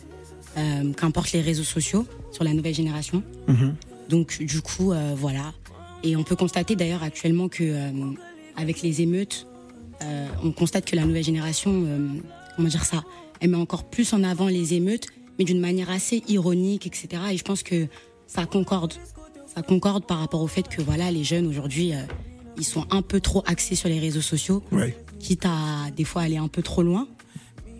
euh, 0.57 0.91
qu'importent 0.93 1.31
les 1.31 1.41
réseaux 1.41 1.63
sociaux 1.63 2.05
sur 2.31 2.43
la 2.43 2.53
nouvelle 2.53 2.75
génération. 2.75 3.23
Mhm. 3.47 3.75
Donc 4.09 4.41
du 4.41 4.61
coup, 4.61 4.91
euh, 4.91 5.13
voilà. 5.15 5.53
Et 6.03 6.15
on 6.15 6.23
peut 6.23 6.35
constater 6.35 6.75
d'ailleurs 6.75 7.03
actuellement 7.03 7.47
que 7.49 7.73
avec 8.55 8.83
les 8.83 9.01
émeutes, 9.01 9.47
on 10.43 10.51
constate 10.51 10.85
que 10.85 10.95
la 10.95 11.03
nouvelle 11.03 11.23
génération, 11.23 11.87
comment 12.55 12.67
dire 12.67 12.85
ça, 12.85 13.03
elle 13.39 13.49
met 13.49 13.57
encore 13.57 13.85
plus 13.85 14.13
en 14.13 14.23
avant 14.23 14.47
les 14.47 14.75
émeutes, 14.75 15.07
mais 15.39 15.45
d'une 15.45 15.59
manière 15.59 15.89
assez 15.89 16.21
ironique, 16.27 16.85
etc. 16.85 17.23
Et 17.31 17.37
je 17.37 17.43
pense 17.43 17.63
que 17.63 17.87
ça 18.27 18.45
concorde, 18.45 18.93
ça 19.47 19.63
concorde 19.63 20.05
par 20.05 20.19
rapport 20.19 20.41
au 20.41 20.47
fait 20.47 20.67
que 20.67 20.79
voilà, 20.79 21.09
les 21.09 21.23
jeunes 21.23 21.47
aujourd'hui, 21.47 21.93
ils 22.57 22.63
sont 22.65 22.85
un 22.91 23.01
peu 23.01 23.19
trop 23.19 23.43
axés 23.45 23.75
sur 23.75 23.89
les 23.89 23.99
réseaux 23.99 24.21
sociaux, 24.21 24.63
Ouais. 24.71 24.95
quitte 25.19 25.45
à 25.45 25.89
des 25.95 26.03
fois 26.03 26.21
aller 26.23 26.37
un 26.37 26.47
peu 26.47 26.61
trop 26.61 26.83
loin. 26.83 27.07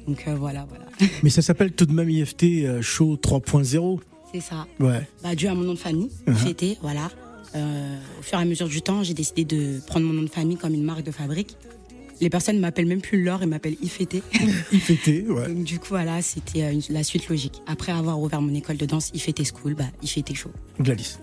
Donc 0.08 0.24
euh, 0.27 0.36
voilà, 0.36 0.65
voilà, 0.70 0.86
Mais 1.24 1.29
ça 1.29 1.41
s'appelle 1.41 1.72
tout 1.72 1.86
de 1.86 1.94
même 1.94 2.10
IFT 2.10 2.44
euh, 2.65 2.82
Show 2.82 3.15
3.0. 3.15 4.00
c'est 4.34 4.39
ça. 4.41 4.67
Ouais. 4.79 5.08
Bah, 5.24 5.34
dû 5.36 5.48
à 5.48 5.55
mon 5.55 5.63
nom 5.63 5.74
de 5.74 5.79
famille, 5.79 6.10
Uh-huh. 6.27 6.34
fêté, 6.36 6.77
voilà. 6.82 7.10
Euh, 7.55 7.98
au 8.20 8.22
fur 8.22 8.38
et 8.38 8.41
à 8.41 8.46
mesure 8.46 8.67
du 8.67 8.82
temps, 8.82 9.01
j'ai 9.03 9.13
décidé 9.13 9.46
de 9.46 9.79
prendre 9.88 10.05
mon 10.05 10.13
nom 10.13 10.24
de 10.24 10.29
famille 10.29 10.58
comme 10.58 10.74
une 10.74 10.84
marque 10.84 11.03
de 11.03 11.12
fabrique. 11.12 11.55
Les 12.22 12.29
personnes 12.29 12.60
m'appellent 12.60 12.86
même 12.86 13.01
plus 13.01 13.24
Laure, 13.24 13.39
ils 13.44 13.48
m'appellent 13.50 13.75
Ifété. 13.82 14.22
IFT, 14.72 15.08
ouais. 15.29 15.48
Donc 15.48 15.63
du 15.63 15.79
coup, 15.79 15.88
voilà, 15.89 16.22
c'était 16.22 16.77
la 16.89 17.03
suite 17.03 17.27
logique. 17.29 17.62
Après 17.67 17.91
avoir 17.91 18.20
ouvert 18.22 18.41
mon 18.41 18.53
école 18.53 18.77
de 18.77 18.86
danse 18.86 19.10
Ifété 19.13 19.44
School, 19.46 19.74
bah, 19.74 19.86
Ifété 20.03 20.34
Show. 20.34 20.51
Gladys. 20.79 21.17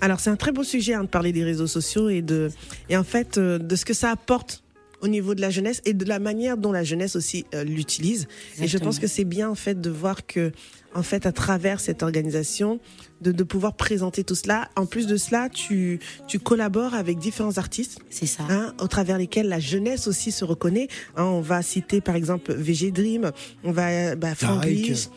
Alors 0.00 0.20
c'est 0.20 0.30
un 0.30 0.36
très 0.36 0.52
beau 0.52 0.62
sujet 0.64 0.94
hein, 0.94 1.02
de 1.04 1.08
parler 1.08 1.32
des 1.32 1.44
réseaux 1.44 1.66
sociaux 1.66 2.08
et 2.08 2.22
de 2.22 2.50
et 2.88 2.96
en 2.96 3.04
fait 3.04 3.38
euh, 3.38 3.58
de 3.58 3.76
ce 3.76 3.84
que 3.84 3.94
ça 3.94 4.10
apporte 4.10 4.62
au 5.00 5.06
niveau 5.08 5.34
de 5.36 5.40
la 5.40 5.50
jeunesse 5.50 5.80
et 5.84 5.94
de 5.94 6.04
la 6.04 6.18
manière 6.18 6.56
dont 6.56 6.72
la 6.72 6.82
jeunesse 6.82 7.14
aussi 7.14 7.46
euh, 7.54 7.62
l'utilise. 7.62 8.26
Et 8.60 8.66
je 8.66 8.78
pense 8.78 8.98
que 8.98 9.06
c'est 9.06 9.24
bien 9.24 9.48
en 9.48 9.54
fait 9.54 9.80
de 9.80 9.90
voir 9.90 10.26
que 10.26 10.50
en 10.94 11.04
fait 11.04 11.24
à 11.26 11.30
travers 11.32 11.78
cette 11.78 12.02
organisation 12.02 12.80
de, 13.20 13.30
de 13.30 13.44
pouvoir 13.44 13.74
présenter 13.76 14.24
tout 14.24 14.34
cela. 14.34 14.68
En 14.74 14.86
plus 14.86 15.06
de 15.06 15.16
cela, 15.16 15.48
tu 15.48 16.00
tu 16.26 16.38
collabores 16.40 16.94
avec 16.94 17.18
différents 17.18 17.58
artistes 17.58 18.00
C'est 18.10 18.26
ça. 18.26 18.44
hein, 18.50 18.74
au 18.80 18.88
travers 18.88 19.18
lesquels 19.18 19.48
la 19.48 19.60
jeunesse 19.60 20.08
aussi 20.08 20.32
se 20.32 20.44
reconnaît. 20.44 20.88
Hein, 21.16 21.24
on 21.24 21.40
va 21.42 21.62
citer 21.62 22.00
par 22.00 22.16
exemple 22.16 22.52
VG 22.54 22.90
Dream, 22.90 23.30
on 23.64 23.70
va 23.72 23.88
euh, 23.90 24.14
bah, 24.16 24.34
Frank 24.34 24.62
Taïk. 24.62 25.10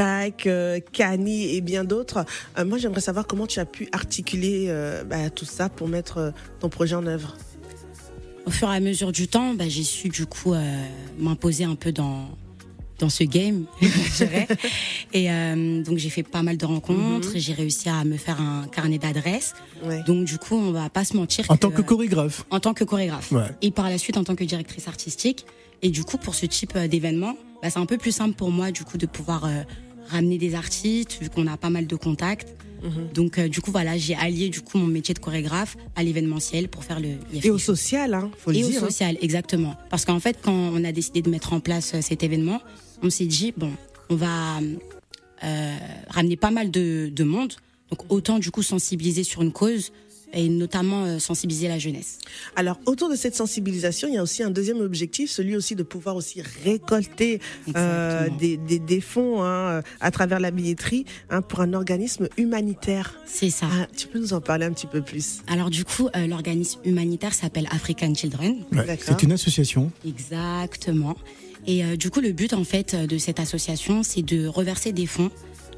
Tac, 0.00 0.46
euh, 0.46 0.80
Kani 0.94 1.54
et 1.54 1.60
bien 1.60 1.84
d'autres. 1.84 2.24
Euh, 2.58 2.64
moi, 2.64 2.78
j'aimerais 2.78 3.02
savoir 3.02 3.26
comment 3.26 3.46
tu 3.46 3.60
as 3.60 3.66
pu 3.66 3.86
articuler 3.92 4.68
euh, 4.68 5.04
bah, 5.04 5.28
tout 5.28 5.44
ça 5.44 5.68
pour 5.68 5.88
mettre 5.88 6.32
ton 6.58 6.70
projet 6.70 6.94
en 6.94 7.04
œuvre. 7.06 7.36
Au 8.46 8.50
fur 8.50 8.72
et 8.72 8.76
à 8.76 8.80
mesure 8.80 9.12
du 9.12 9.28
temps, 9.28 9.52
bah, 9.52 9.66
j'ai 9.68 9.82
su 9.82 10.08
du 10.08 10.24
coup 10.24 10.54
euh, 10.54 10.84
m'imposer 11.18 11.64
un 11.64 11.74
peu 11.74 11.92
dans 11.92 12.30
dans 12.98 13.10
ce 13.10 13.24
game, 13.24 13.66
je 13.82 14.24
dirais. 14.24 14.48
Et 15.12 15.30
euh, 15.30 15.82
donc 15.82 15.98
j'ai 15.98 16.08
fait 16.10 16.22
pas 16.22 16.42
mal 16.42 16.56
de 16.56 16.64
rencontres, 16.64 17.32
j'ai 17.34 17.52
réussi 17.52 17.90
à 17.90 18.04
me 18.04 18.16
faire 18.16 18.40
un 18.40 18.68
carnet 18.68 18.98
d'adresses. 18.98 19.52
Ouais. 19.84 20.02
Donc 20.06 20.24
du 20.24 20.38
coup, 20.38 20.56
on 20.56 20.70
va 20.70 20.88
pas 20.88 21.04
se 21.04 21.14
mentir. 21.14 21.44
En 21.50 21.58
tant 21.58 21.70
que 21.70 21.82
chorégraphe. 21.82 22.46
en 22.50 22.60
tant 22.60 22.72
que 22.72 22.84
chorégraphe 22.84 23.32
Ouais. 23.32 23.48
et 23.60 23.70
par 23.70 23.90
la 23.90 23.98
suite 23.98 24.16
en 24.16 24.24
tant 24.24 24.34
que 24.34 24.44
directrice 24.44 24.88
artistique. 24.88 25.44
Et 25.82 25.90
du 25.90 26.04
coup, 26.04 26.16
pour 26.18 26.34
ce 26.34 26.44
type 26.46 26.76
d'événement, 26.76 27.36
bah, 27.62 27.70
c'est 27.70 27.78
un 27.78 27.86
peu 27.86 27.98
plus 27.98 28.12
simple 28.12 28.34
pour 28.34 28.50
moi 28.50 28.70
du 28.70 28.84
coup 28.84 28.98
de 28.98 29.06
pouvoir 29.06 29.44
euh, 29.44 29.62
ramener 30.10 30.38
des 30.38 30.54
artistes 30.54 31.18
vu 31.20 31.30
qu'on 31.30 31.46
a 31.46 31.56
pas 31.56 31.70
mal 31.70 31.86
de 31.86 31.96
contacts. 31.96 32.54
Mhm. 32.82 33.12
Donc 33.14 33.38
euh, 33.38 33.48
du 33.48 33.60
coup 33.60 33.70
voilà, 33.70 33.96
j'ai 33.98 34.14
allié 34.14 34.48
du 34.48 34.62
coup 34.62 34.78
mon 34.78 34.86
métier 34.86 35.14
de 35.14 35.18
chorégraphe 35.18 35.76
à 35.96 36.02
l'événementiel 36.02 36.68
pour 36.68 36.82
faire 36.82 36.98
le 36.98 37.10
Et 37.42 37.50
au 37.50 37.58
social, 37.58 38.14
hein, 38.14 38.30
faut 38.38 38.50
le 38.50 38.58
Et 38.58 38.64
au 38.64 38.68
hein. 38.68 38.80
social, 38.80 39.18
exactement. 39.20 39.76
Parce 39.90 40.04
qu'en 40.04 40.20
fait, 40.20 40.38
quand 40.42 40.52
on 40.52 40.82
a 40.84 40.92
décidé 40.92 41.20
de 41.20 41.30
mettre 41.30 41.52
en 41.52 41.60
place 41.60 41.92
euh, 41.94 42.00
cet 42.00 42.22
événement, 42.22 42.60
on 43.02 43.10
s'est 43.10 43.26
dit 43.26 43.52
bon, 43.56 43.70
on 44.08 44.16
va 44.16 44.60
euh, 45.44 45.76
ramener 46.08 46.36
pas 46.36 46.50
mal 46.50 46.70
de, 46.70 47.10
de 47.12 47.24
monde, 47.24 47.52
donc 47.90 48.10
autant 48.10 48.38
du 48.38 48.50
coup 48.50 48.62
sensibiliser 48.62 49.24
sur 49.24 49.42
une 49.42 49.52
cause 49.52 49.92
et 50.32 50.48
notamment 50.48 51.04
euh, 51.04 51.18
sensibiliser 51.18 51.68
la 51.68 51.78
jeunesse. 51.78 52.18
Alors, 52.56 52.78
autour 52.86 53.08
de 53.08 53.16
cette 53.16 53.34
sensibilisation, 53.34 54.08
il 54.08 54.14
y 54.14 54.18
a 54.18 54.22
aussi 54.22 54.42
un 54.42 54.50
deuxième 54.50 54.80
objectif, 54.80 55.30
celui 55.30 55.56
aussi 55.56 55.74
de 55.74 55.82
pouvoir 55.82 56.16
aussi 56.16 56.42
récolter 56.64 57.40
euh, 57.76 58.28
des, 58.38 58.56
des, 58.56 58.78
des 58.78 59.00
fonds 59.00 59.42
hein, 59.42 59.82
à 60.00 60.10
travers 60.10 60.40
la 60.40 60.50
billetterie 60.50 61.04
hein, 61.30 61.42
pour 61.42 61.60
un 61.60 61.72
organisme 61.74 62.28
humanitaire. 62.36 63.18
C'est 63.26 63.50
ça. 63.50 63.66
Ah, 63.70 63.86
tu 63.96 64.06
peux 64.06 64.18
nous 64.18 64.32
en 64.32 64.40
parler 64.40 64.66
un 64.66 64.72
petit 64.72 64.86
peu 64.86 65.02
plus? 65.02 65.40
Alors 65.46 65.70
du 65.70 65.84
coup, 65.84 66.08
euh, 66.14 66.26
l'organisme 66.26 66.80
humanitaire 66.84 67.34
s'appelle 67.34 67.66
African 67.70 68.14
Children. 68.14 68.64
Ouais. 68.72 68.98
C'est 69.00 69.22
une 69.22 69.32
association. 69.32 69.90
Exactement. 70.06 71.16
Et 71.66 71.84
euh, 71.84 71.96
du 71.96 72.10
coup, 72.10 72.20
le 72.20 72.32
but 72.32 72.52
en 72.54 72.64
fait 72.64 72.94
euh, 72.94 73.06
de 73.06 73.18
cette 73.18 73.40
association, 73.40 74.02
c'est 74.02 74.22
de 74.22 74.46
reverser 74.46 74.92
des 74.92 75.06
fonds 75.06 75.30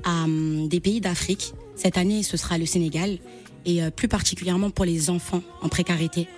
à 0.04 0.24
hum, 0.24 0.68
des 0.68 0.80
pays 0.80 1.00
d'Afrique. 1.00 1.54
Cette 1.74 1.98
année, 1.98 2.22
ce 2.22 2.36
sera 2.36 2.58
le 2.58 2.66
Sénégal, 2.66 3.18
et 3.64 3.82
euh, 3.82 3.90
plus 3.90 4.08
particulièrement 4.08 4.70
pour 4.70 4.84
les 4.84 5.10
enfants 5.10 5.42
en 5.60 5.68
précarité, 5.68 6.28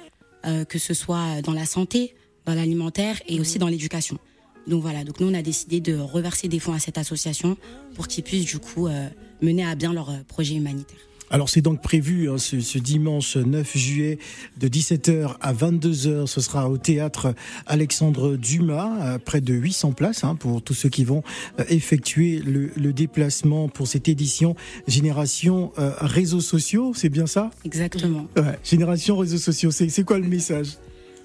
euh, 0.47 0.64
que 0.64 0.78
ce 0.78 0.95
soit 0.95 1.43
dans 1.43 1.52
la 1.52 1.66
santé, 1.66 2.14
dans 2.47 2.54
l'alimentaire 2.54 3.21
et 3.28 3.40
aussi 3.40 3.59
dans 3.59 3.69
l'éducation. 3.69 4.19
Donc 4.66 4.83
voilà, 4.83 5.04
donc 5.04 5.21
nous 5.21 5.28
on 5.28 5.35
a 5.35 5.43
décidé 5.43 5.81
de 5.81 5.97
reverser 5.97 6.49
des 6.49 6.59
fonds 6.59 6.73
à 6.73 6.78
cette 6.78 6.99
association 6.99 7.57
pour 7.95 8.09
qu'ils 8.09 8.25
puissent 8.25 8.47
du 8.47 8.59
coup 8.59 8.87
euh, 8.87 9.09
mener 9.43 9.64
à 9.64 9.75
bien 9.75 9.93
leur 9.93 10.25
projet 10.25 10.54
humanitaire. 10.54 10.99
Alors 11.35 11.49
c'est 11.49 11.62
donc 11.62 11.83
prévu 11.83 12.31
hein, 12.31 12.38
ce, 12.38 12.61
ce 12.61 12.79
dimanche 12.79 13.37
9 13.37 13.76
juillet 13.76 14.19
de 14.57 14.69
17h 14.69 15.35
à 15.41 15.53
22h. 15.53 16.29
Ce 16.29 16.41
sera 16.41 16.71
au 16.71 16.79
théâtre 16.79 17.35
Alexandre 17.67 18.37
Dumas, 18.37 19.19
près 19.19 19.41
de 19.41 19.53
800 19.53 19.95
places 19.95 20.23
hein, 20.23 20.37
pour 20.37 20.62
tous 20.62 20.75
ceux 20.75 20.88
qui 20.88 21.03
vont 21.03 21.25
euh, 21.59 21.64
effectuer 21.71 22.38
le, 22.38 22.71
le 22.76 22.93
déplacement 22.93 23.69
pour 23.69 23.88
cette 23.88 24.09
édition 24.09 24.55
Génération 24.87 25.73
euh, 25.76 25.91
réseaux 25.99 26.41
sociaux. 26.41 26.93
C'est 26.95 27.09
bien 27.09 27.26
ça? 27.26 27.50
Exactement. 27.64 28.29
ouais. 28.37 28.57
Génération 28.62 29.17
réseaux 29.17 29.38
sociaux. 29.38 29.73
C'est 29.73 29.88
c'est 29.88 30.05
quoi 30.05 30.21
le 30.21 30.29
message? 30.29 30.79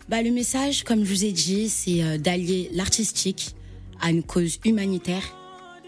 Bah, 0.10 0.24
le 0.24 0.32
message, 0.32 0.86
comme 0.86 1.06
je 1.06 1.10
vous 1.14 1.24
ai 1.26 1.32
dit, 1.32 1.70
c'est 1.70 2.02
euh, 2.02 2.18
d'allier 2.18 2.72
l'artistique 2.74 3.54
à 4.02 4.10
une 4.10 4.24
cause 4.24 4.60
humanitaire 4.66 5.36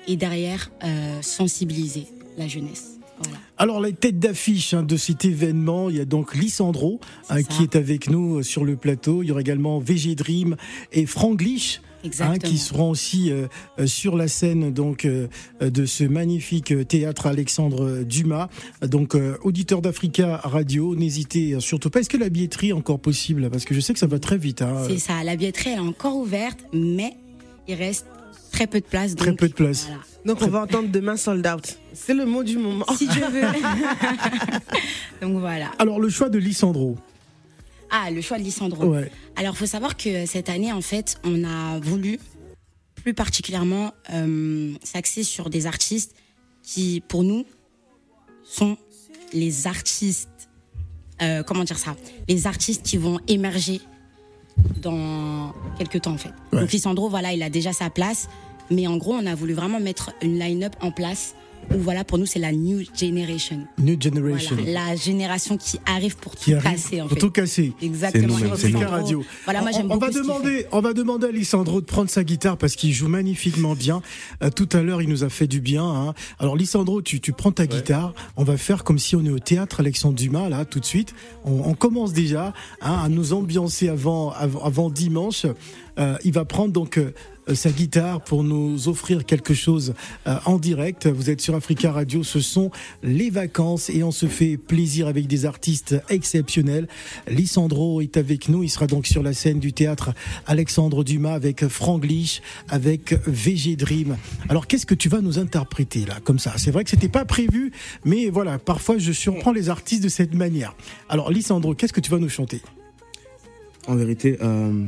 et 0.08 0.16
derrière 0.16 0.70
euh, 0.84 1.24
sensibiliser 1.24 2.06
la 2.38 2.48
jeunesse. 2.48 3.01
Voilà. 3.24 3.38
Alors 3.58 3.82
les 3.82 3.94
têtes 3.94 4.20
d'affiche 4.20 4.74
hein, 4.74 4.84
de 4.84 4.98
cet 4.98 5.26
événement, 5.26 5.90
il 5.90 5.98
y 5.98 6.02
a 6.02 6.06
donc 6.06 6.36
Lissandro 6.36 7.00
hein, 7.30 7.44
qui 7.44 7.64
est 7.64 7.76
avec 7.76 8.10
nous 8.10 8.38
euh, 8.40 8.44
sur 8.44 8.66
le 8.66 8.76
plateau. 8.76 9.24
Il 9.24 9.30
y 9.30 9.32
aura 9.32 9.42
également 9.42 9.80
VG 9.80 10.16
Dream 10.16 10.56
et 10.92 11.06
Franglish. 11.06 11.82
hein, 12.20 12.40
qui 12.40 12.58
seront 12.58 12.90
aussi 12.90 13.32
euh, 13.32 13.46
euh, 13.78 13.86
sur 13.86 14.18
la 14.18 14.28
scène 14.28 14.74
donc 14.74 15.06
euh, 15.06 15.28
de 15.62 15.86
ce 15.86 16.04
magnifique 16.04 16.74
théâtre 16.88 17.28
Alexandre 17.28 18.02
Dumas. 18.04 18.48
Donc 18.82 19.14
euh, 19.14 19.38
auditeur 19.44 19.84
d'Africa 19.84 20.38
Radio, 20.44 20.96
n'hésitez 20.96 21.60
surtout 21.60 21.92
pas. 21.92 22.00
Est-ce 22.00 22.10
que 22.10 22.18
la 22.18 22.30
billetterie 22.30 22.70
est 22.70 22.74
encore 22.74 23.00
possible? 23.00 23.52
Parce 23.52 23.66
que 23.66 23.76
je 23.76 23.80
sais 23.80 23.94
que 23.94 24.00
ça 24.00 24.08
va 24.08 24.18
très 24.18 24.40
vite. 24.40 24.64
Hein. 24.64 24.86
C'est 24.88 24.98
ça. 24.98 25.24
La 25.24 25.36
billetterie, 25.36 25.70
elle 25.74 25.78
est 25.78 25.88
encore 25.88 26.16
ouverte, 26.18 26.60
mais 26.74 27.14
il 27.68 27.76
reste 27.76 28.08
très 28.52 28.68
peu 28.68 28.80
de 28.80 28.86
place. 28.86 29.16
Très 29.16 29.30
donc, 29.32 29.40
peu 29.40 29.48
de 29.48 29.54
place. 29.54 29.86
voilà. 29.88 30.02
Donc, 30.26 30.42
on 30.42 30.48
va 30.50 30.62
entendre 30.62 30.90
demain 30.90 31.18
sold 31.18 31.46
out. 31.48 31.78
C'est 31.94 32.14
le 32.14 32.26
mot 32.26 32.44
du 32.44 32.58
moment. 32.58 32.86
Si 32.96 33.08
Dieu 33.08 33.26
veut. 33.28 33.42
donc 35.22 35.40
voilà. 35.40 35.72
Alors 35.80 36.00
le 36.00 36.10
choix 36.10 36.30
de 36.30 36.38
Lissandro. 36.38 36.98
Ah, 37.90 38.10
le 38.12 38.22
choix 38.22 38.38
de 38.38 38.44
Lissandro. 38.44 38.86
Ouais. 38.86 39.12
Alors, 39.36 39.58
faut 39.58 39.66
savoir 39.66 39.98
que 39.98 40.26
cette 40.26 40.48
année, 40.50 40.72
en 40.72 40.82
fait, 40.82 41.18
on 41.24 41.44
a 41.44 41.80
voulu 41.80 42.20
plus 42.96 43.14
particulièrement 43.14 43.94
euh, 44.14 44.74
s'axer 44.84 45.24
sur 45.24 45.50
des 45.50 45.66
artistes 45.66 46.16
qui, 46.64 47.02
pour 47.08 47.24
nous, 47.24 47.46
sont 48.44 48.78
les 49.34 49.68
artistes. 49.68 50.30
euh, 51.22 51.44
comment 51.44 51.64
dire 51.64 51.78
ça? 51.80 51.96
Les 52.30 52.48
artistes 52.48 52.84
qui 52.84 52.98
vont 52.98 53.20
émerger 53.28 53.82
dans 54.82 55.54
quelques 55.78 56.02
temps, 56.02 56.14
en 56.14 56.18
fait. 56.18 56.34
Ouais. 56.54 56.62
Donc, 56.62 56.72
Lissandro, 56.72 57.10
voilà, 57.10 57.34
il 57.34 57.44
a 57.44 57.50
déjà 57.50 57.74
sa 57.74 57.90
place. 57.90 58.30
Mais 58.70 58.88
en 58.88 58.98
gros, 58.98 59.14
on 59.14 59.26
a 59.26 59.36
voulu 59.36 59.54
vraiment 59.54 59.80
mettre 59.80 60.12
une 60.22 60.40
line-up 60.40 60.76
en 60.82 60.92
place 60.92 61.36
où, 61.74 61.78
voilà, 61.80 62.04
pour 62.04 62.18
nous, 62.18 62.26
c'est 62.26 62.40
la 62.40 62.52
new 62.52 62.82
generation. 63.00 63.66
New 63.78 64.00
Generation. 64.02 64.56
Voilà, 64.56 64.90
la 64.90 64.96
génération 64.96 65.58
qui 65.58 65.80
arrive 65.86 66.18
pour 66.18 66.36
Qui 66.36 66.52
tout 66.52 66.58
arrive 66.58 66.72
casser, 66.72 67.02
en 67.02 67.08
pour 67.08 67.14
fait. 67.16 67.20
tout 67.20 67.32
casser. 67.32 67.74
Exactement. 67.82 68.36
C'est 68.56 68.76
Radio. 68.86 69.24
Voilà, 69.46 69.62
moi 69.62 69.70
On- 69.74 69.78
j'aime 69.78 69.92
on, 69.92 69.98
va 69.98 70.10
demander, 70.10 70.66
on 70.72 70.82
va 70.82 70.94
demander 70.94 71.28
à 71.28 71.32
Lissandro 71.32 71.82
de 71.82 71.86
prendre 71.86 72.10
sa 72.10 72.24
guitare 72.24 72.58
parce 72.58 72.76
qu'il 72.76 72.92
joue 72.94 73.08
magnifiquement 73.08 73.76
bien. 73.76 74.02
Euh, 74.44 74.50
tout 74.50 74.68
à 74.74 74.82
l'heure, 74.82 75.02
il 75.02 75.10
nous 75.10 75.24
a 75.24 75.30
fait 75.30 75.48
du 75.48 75.62
bien. 75.62 75.84
hein. 75.86 76.14
Alors, 76.40 76.56
Lissandro, 76.56 77.02
tu, 77.02 77.20
tu 77.22 77.32
prends 77.32 77.52
ta 77.52 77.68
guitare. 77.68 78.14
On 78.38 78.44
va 78.44 78.58
faire 78.58 78.84
comme 78.84 79.00
si 79.00 79.16
on 79.16 79.24
est 79.26 79.30
au 79.30 79.40
théâtre 79.40 79.80
Alexandre 79.80 80.16
Dumas 80.16 80.50
là, 80.50 80.66
tout 80.66 80.80
de 80.80 80.86
suite. 80.86 81.14
On, 81.46 81.62
on 81.70 81.74
commence 81.74 82.14
déjà 82.14 82.54
hein, 82.82 83.00
à 83.04 83.10
nous 83.10 83.34
ambiancer 83.34 83.88
avant, 83.90 84.32
avant, 84.32 84.64
avant 84.64 84.90
dimanche. 84.90 85.46
Euh, 86.00 86.18
il 86.24 86.34
va 86.34 86.46
prendre 86.46 86.72
donc. 86.74 86.98
euh, 86.98 87.14
sa 87.54 87.70
guitare 87.70 88.22
pour 88.22 88.44
nous 88.44 88.88
offrir 88.88 89.26
quelque 89.26 89.54
chose 89.54 89.94
euh, 90.28 90.38
en 90.46 90.58
direct. 90.58 91.08
Vous 91.08 91.30
êtes 91.30 91.42
sur 91.42 91.56
Africa 91.56 91.92
Radio, 91.92 92.24
ce 92.24 92.40
sont 92.40 92.72
les 93.04 93.30
vacances 93.30 93.90
et 93.90 94.04
on 94.04 94.12
se 94.12 94.28
fait 94.28 94.58
plaisir 94.58 95.08
avec 95.08 95.28
des 95.28 95.46
artistes 95.46 95.96
exceptionnels. 96.10 96.88
Lissandro 97.28 98.02
est 98.02 98.18
avec 98.18 98.50
nous, 98.50 98.64
il 98.64 98.70
sera 98.70 98.88
donc 98.88 99.08
sur 99.08 99.24
la 99.24 99.34
scène 99.34 99.60
du 99.60 99.74
théâtre 99.74 100.14
Alexandre 100.46 101.04
Dumas 101.04 101.34
avec 101.34 101.68
Franglish, 101.68 102.42
avec 102.70 103.14
VG 103.28 103.76
Dream. 103.76 104.18
Alors 104.50 104.68
qu'est-ce 104.68 104.86
que 104.86 104.96
tu 104.96 105.10
vas 105.10 105.22
nous 105.22 105.40
interpréter 105.40 106.06
là, 106.06 106.20
comme 106.24 106.40
ça? 106.40 106.54
C'est 106.58 106.72
vrai 106.72 106.84
que 106.84 106.90
c'était 106.90 107.10
pas 107.10 107.26
prévu, 107.26 107.72
mais 108.06 108.30
voilà, 108.30 108.60
parfois 108.60 108.98
je 108.98 109.12
surprends 109.12 109.52
les 109.52 109.70
artistes 109.70 110.04
de 110.04 110.10
cette 110.10 110.34
manière. 110.34 110.76
Alors 111.10 111.32
Lissandro, 111.32 111.76
qu'est-ce 111.76 111.94
que 111.94 112.02
tu 112.02 112.12
vas 112.12 112.20
nous 112.20 112.30
chanter? 112.30 112.62
En 113.88 113.96
vérité, 113.96 114.38
euh, 114.42 114.86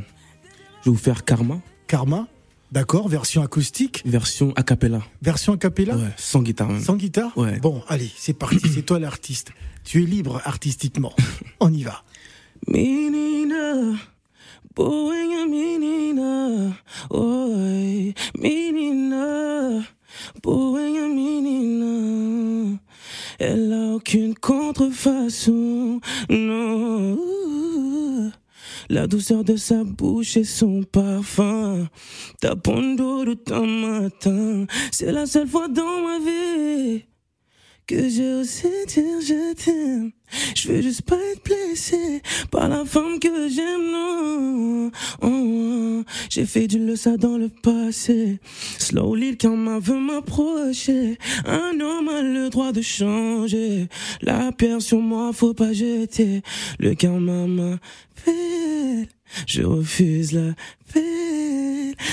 je 0.82 0.90
vais 0.90 0.94
vous 0.94 0.96
faire 0.96 1.24
Karma, 1.24 1.60
Karma? 1.86 2.28
D'accord, 2.74 3.06
version 3.06 3.40
acoustique, 3.40 4.02
version 4.04 4.52
a 4.56 4.64
cappella. 4.64 5.00
version 5.22 5.52
a 5.52 5.56
cappella? 5.56 5.94
Ouais, 5.94 6.12
sans 6.16 6.42
guitare 6.42 6.70
même. 6.70 6.82
Sans 6.82 6.96
guitare? 6.96 7.30
Ouais. 7.38 7.60
Bon, 7.60 7.80
allez, 7.86 8.10
c'est 8.16 8.32
parti, 8.32 8.68
c'est 8.68 8.82
toi 8.82 8.98
l'artiste. 8.98 9.52
Tu 9.84 10.02
es 10.02 10.06
libre 10.06 10.42
artistiquement. 10.44 11.12
On 11.60 11.72
y 11.72 11.84
va. 11.84 12.02
Menina, 12.66 13.94
boinha 14.74 15.46
menina, 15.46 16.74
oi, 17.10 18.12
menina, 18.40 19.84
boinha 20.42 21.06
menina. 21.06 22.80
Elle 23.38 23.72
a 23.72 23.94
aucune 23.94 24.34
contrefaçon, 24.34 26.00
non. 26.28 27.18
La 28.88 29.06
douceur 29.06 29.44
de 29.44 29.56
sa 29.56 29.82
bouche 29.84 30.36
et 30.36 30.44
son 30.44 30.82
parfum, 30.82 31.88
ta 32.40 32.54
ton 32.54 33.66
matin, 33.66 34.66
c'est 34.90 35.12
la 35.12 35.26
seule 35.26 35.48
fois 35.48 35.68
dans 35.68 36.00
ma 36.02 36.18
vie 36.18 37.04
que 37.86 38.08
j'ai 38.08 38.34
osé 38.34 38.70
dire 38.86 39.20
je 39.20 39.54
t'aime. 39.54 40.12
Je 40.56 40.68
veux 40.68 40.80
juste 40.80 41.02
pas 41.02 41.18
être 41.32 41.44
blessé 41.44 42.22
par 42.50 42.68
la 42.68 42.84
femme 42.84 43.18
que 43.20 43.48
j'aime, 43.48 43.90
non. 43.92 44.90
Oh, 45.22 45.28
oh. 45.28 46.04
J'ai 46.30 46.46
fait 46.46 46.66
du 46.66 46.78
le 46.78 46.94
dans 47.18 47.36
le 47.36 47.48
passé. 47.48 48.40
Slowly, 48.78 49.36
quand 49.36 49.56
ma 49.56 49.78
veut 49.78 49.98
m'approcher. 49.98 51.18
Un 51.44 51.78
homme 51.80 52.08
a 52.08 52.22
le 52.22 52.48
droit 52.50 52.72
de 52.72 52.82
changer. 52.82 53.88
La 54.22 54.52
pierre 54.52 54.82
sur 54.82 54.98
moi, 54.98 55.32
faut 55.32 55.54
pas 55.54 55.72
jeter. 55.72 56.42
Le 56.78 56.94
karma 56.94 57.46
m'appelle. 57.46 59.08
Je 59.46 59.62
refuse 59.62 60.32
la 60.32 60.54
peine. 60.92 61.63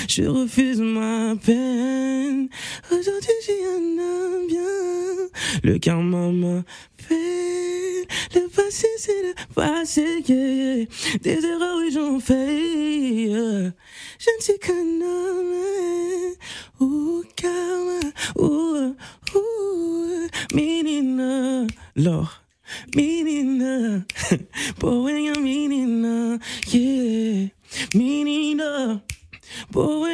Je 0.08 0.24
refuse 0.24 0.80
ma 0.80 1.36
peine. 1.36 2.50
Aujourd'hui, 2.92 3.32
j'ai 3.46 3.66
un 3.66 4.48
bien. 4.48 4.62
Le 5.64 5.78
karma 5.78 6.32
m'appelle. 6.32 8.06
Le 8.36 8.48
passé, 8.50 8.88
c'est 8.98 9.22
le 9.24 9.34
passé. 9.54 10.22
Des 11.22 11.46
erreurs, 11.46 11.78
oui, 11.80 11.92
j'en 11.92 12.20
fais. 12.20 13.72
Je 14.20 14.30
ne 14.38 14.42
suis 14.42 14.60
qu'un 14.60 14.74
homme. 14.74 16.36
Ouh, 16.80 17.24
karma. 17.36 18.00
Ouh, 18.38 18.96
ouh. 19.36 20.28
Menina. 20.54 21.68
Laure. 21.96 22.42
Menina. 22.96 24.06
Boinha, 24.80 25.34
menina. 25.40 26.40
Yeah. 26.68 27.50
Menina. 27.94 29.02
Oh. 29.74 30.06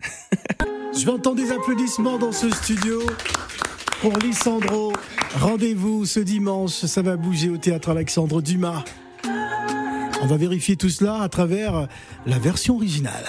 Je 0.92 1.06
vais 1.06 1.12
des 1.34 1.52
applaudissements 1.52 2.18
dans 2.18 2.32
ce 2.32 2.50
studio 2.50 3.00
pour 4.00 4.16
Lissandro. 4.18 4.92
Rendez-vous 5.38 6.04
ce 6.04 6.20
dimanche, 6.20 6.72
ça 6.72 7.02
va 7.02 7.16
bouger 7.16 7.50
au 7.50 7.56
théâtre 7.56 7.90
Alexandre 7.90 8.42
Dumas. 8.42 8.84
On 10.22 10.26
va 10.26 10.36
vérifier 10.36 10.76
tout 10.76 10.88
cela 10.88 11.22
à 11.22 11.28
travers 11.28 11.86
la 12.26 12.38
version 12.38 12.76
originale. 12.76 13.24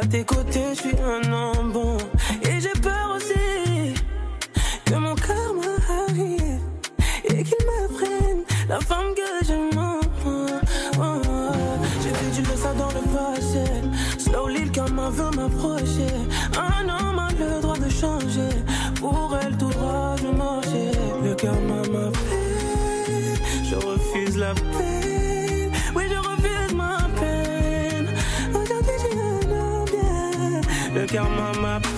À 0.00 0.06
tes 0.06 0.22
côtés, 0.22 0.74
je 0.74 0.80
suis 0.80 0.96
un 1.00 1.32
homme 1.32 1.72
bon. 1.72 1.96
Et 2.42 2.60
j'ai 2.60 2.80
peur 2.80 3.16
aussi 3.16 3.94
que 4.84 4.94
mon 4.94 5.16
karma 5.16 5.74
arrive 6.06 6.60
et 7.24 7.42
qu'il 7.42 7.62
me 7.66 7.88
prenne 7.98 8.44
la 8.68 8.78
femme 8.78 9.12
que 9.16 9.44
j'aime. 9.44 9.70
J'ai 12.00 12.10
fait 12.10 12.42
du 12.42 12.48
ça 12.56 12.72
dans 12.74 12.90
le 12.90 13.02
passé. 13.12 13.64
Slowly, 14.18 14.66
le 14.66 14.70
karma 14.70 15.10
veut 15.10 15.36
m'approcher. 15.36 16.14
Un 16.56 16.88
homme 16.88 17.18
a 17.18 17.30
le 17.32 17.60
droit 17.60 17.76
de 17.76 17.90
changer. 17.90 18.54
Pour 19.00 19.36
elle, 19.42 19.56
tout 19.56 19.70
droit, 19.70 20.14
je 20.22 20.28
marchais. 20.28 20.92
Le 21.24 21.34
karma 21.34 21.82
m'appelle. 21.92 23.34
Je 23.64 23.74
refuse 23.74 24.36
la 24.36 24.54
peine. 24.54 24.97
Le 31.18 31.24
karma 31.24 31.97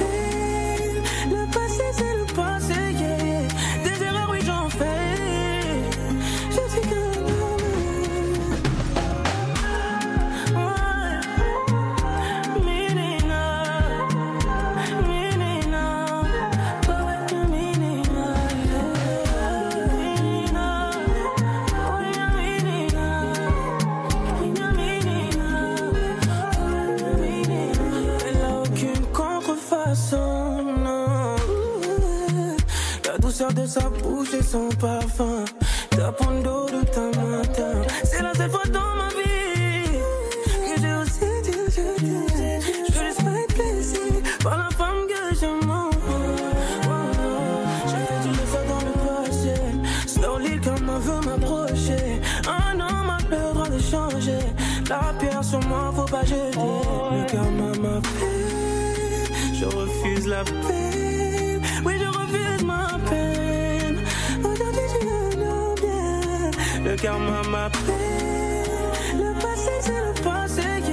faut 55.95 56.05
pas 56.05 56.25
jeter. 56.25 56.59
Oh, 56.59 57.11
le 57.13 57.25
karma 57.31 57.71
m'a 57.85 58.01
fait. 58.03 59.55
Je 59.55 59.65
refuse 59.67 60.27
la 60.27 60.45
peine. 60.45 61.63
Oui, 61.85 61.95
je 61.99 62.07
refuse 62.07 62.65
ma 62.65 62.99
peine. 63.09 63.99
Aujourd'hui, 64.41 64.87
je 64.93 64.99
le 65.07 65.75
bien. 65.81 66.91
Le 66.91 66.97
karma 66.97 67.43
m'a 67.49 67.69
fait. 67.71 69.17
Le 69.17 69.33
passé, 69.35 69.73
c'est 69.81 70.03
le 70.07 70.13
passé. 70.23 70.90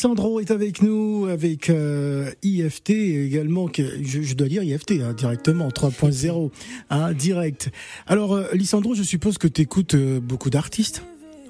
Lissandro 0.00 0.40
est 0.40 0.50
avec 0.50 0.80
nous, 0.80 1.26
avec 1.26 1.68
euh, 1.68 2.30
IFT 2.42 2.88
également, 2.88 3.68
que, 3.68 3.82
je, 4.02 4.22
je 4.22 4.34
dois 4.34 4.48
dire 4.48 4.62
IFT 4.62 4.92
hein, 4.92 5.12
directement, 5.12 5.68
3.0, 5.68 6.50
hein, 6.88 7.12
direct. 7.12 7.68
Alors, 8.06 8.32
euh, 8.32 8.46
Lissandro, 8.54 8.94
je 8.94 9.02
suppose 9.02 9.36
que 9.36 9.46
tu 9.46 9.60
écoutes 9.60 9.94
beaucoup 9.94 10.48
d'artistes, 10.48 11.02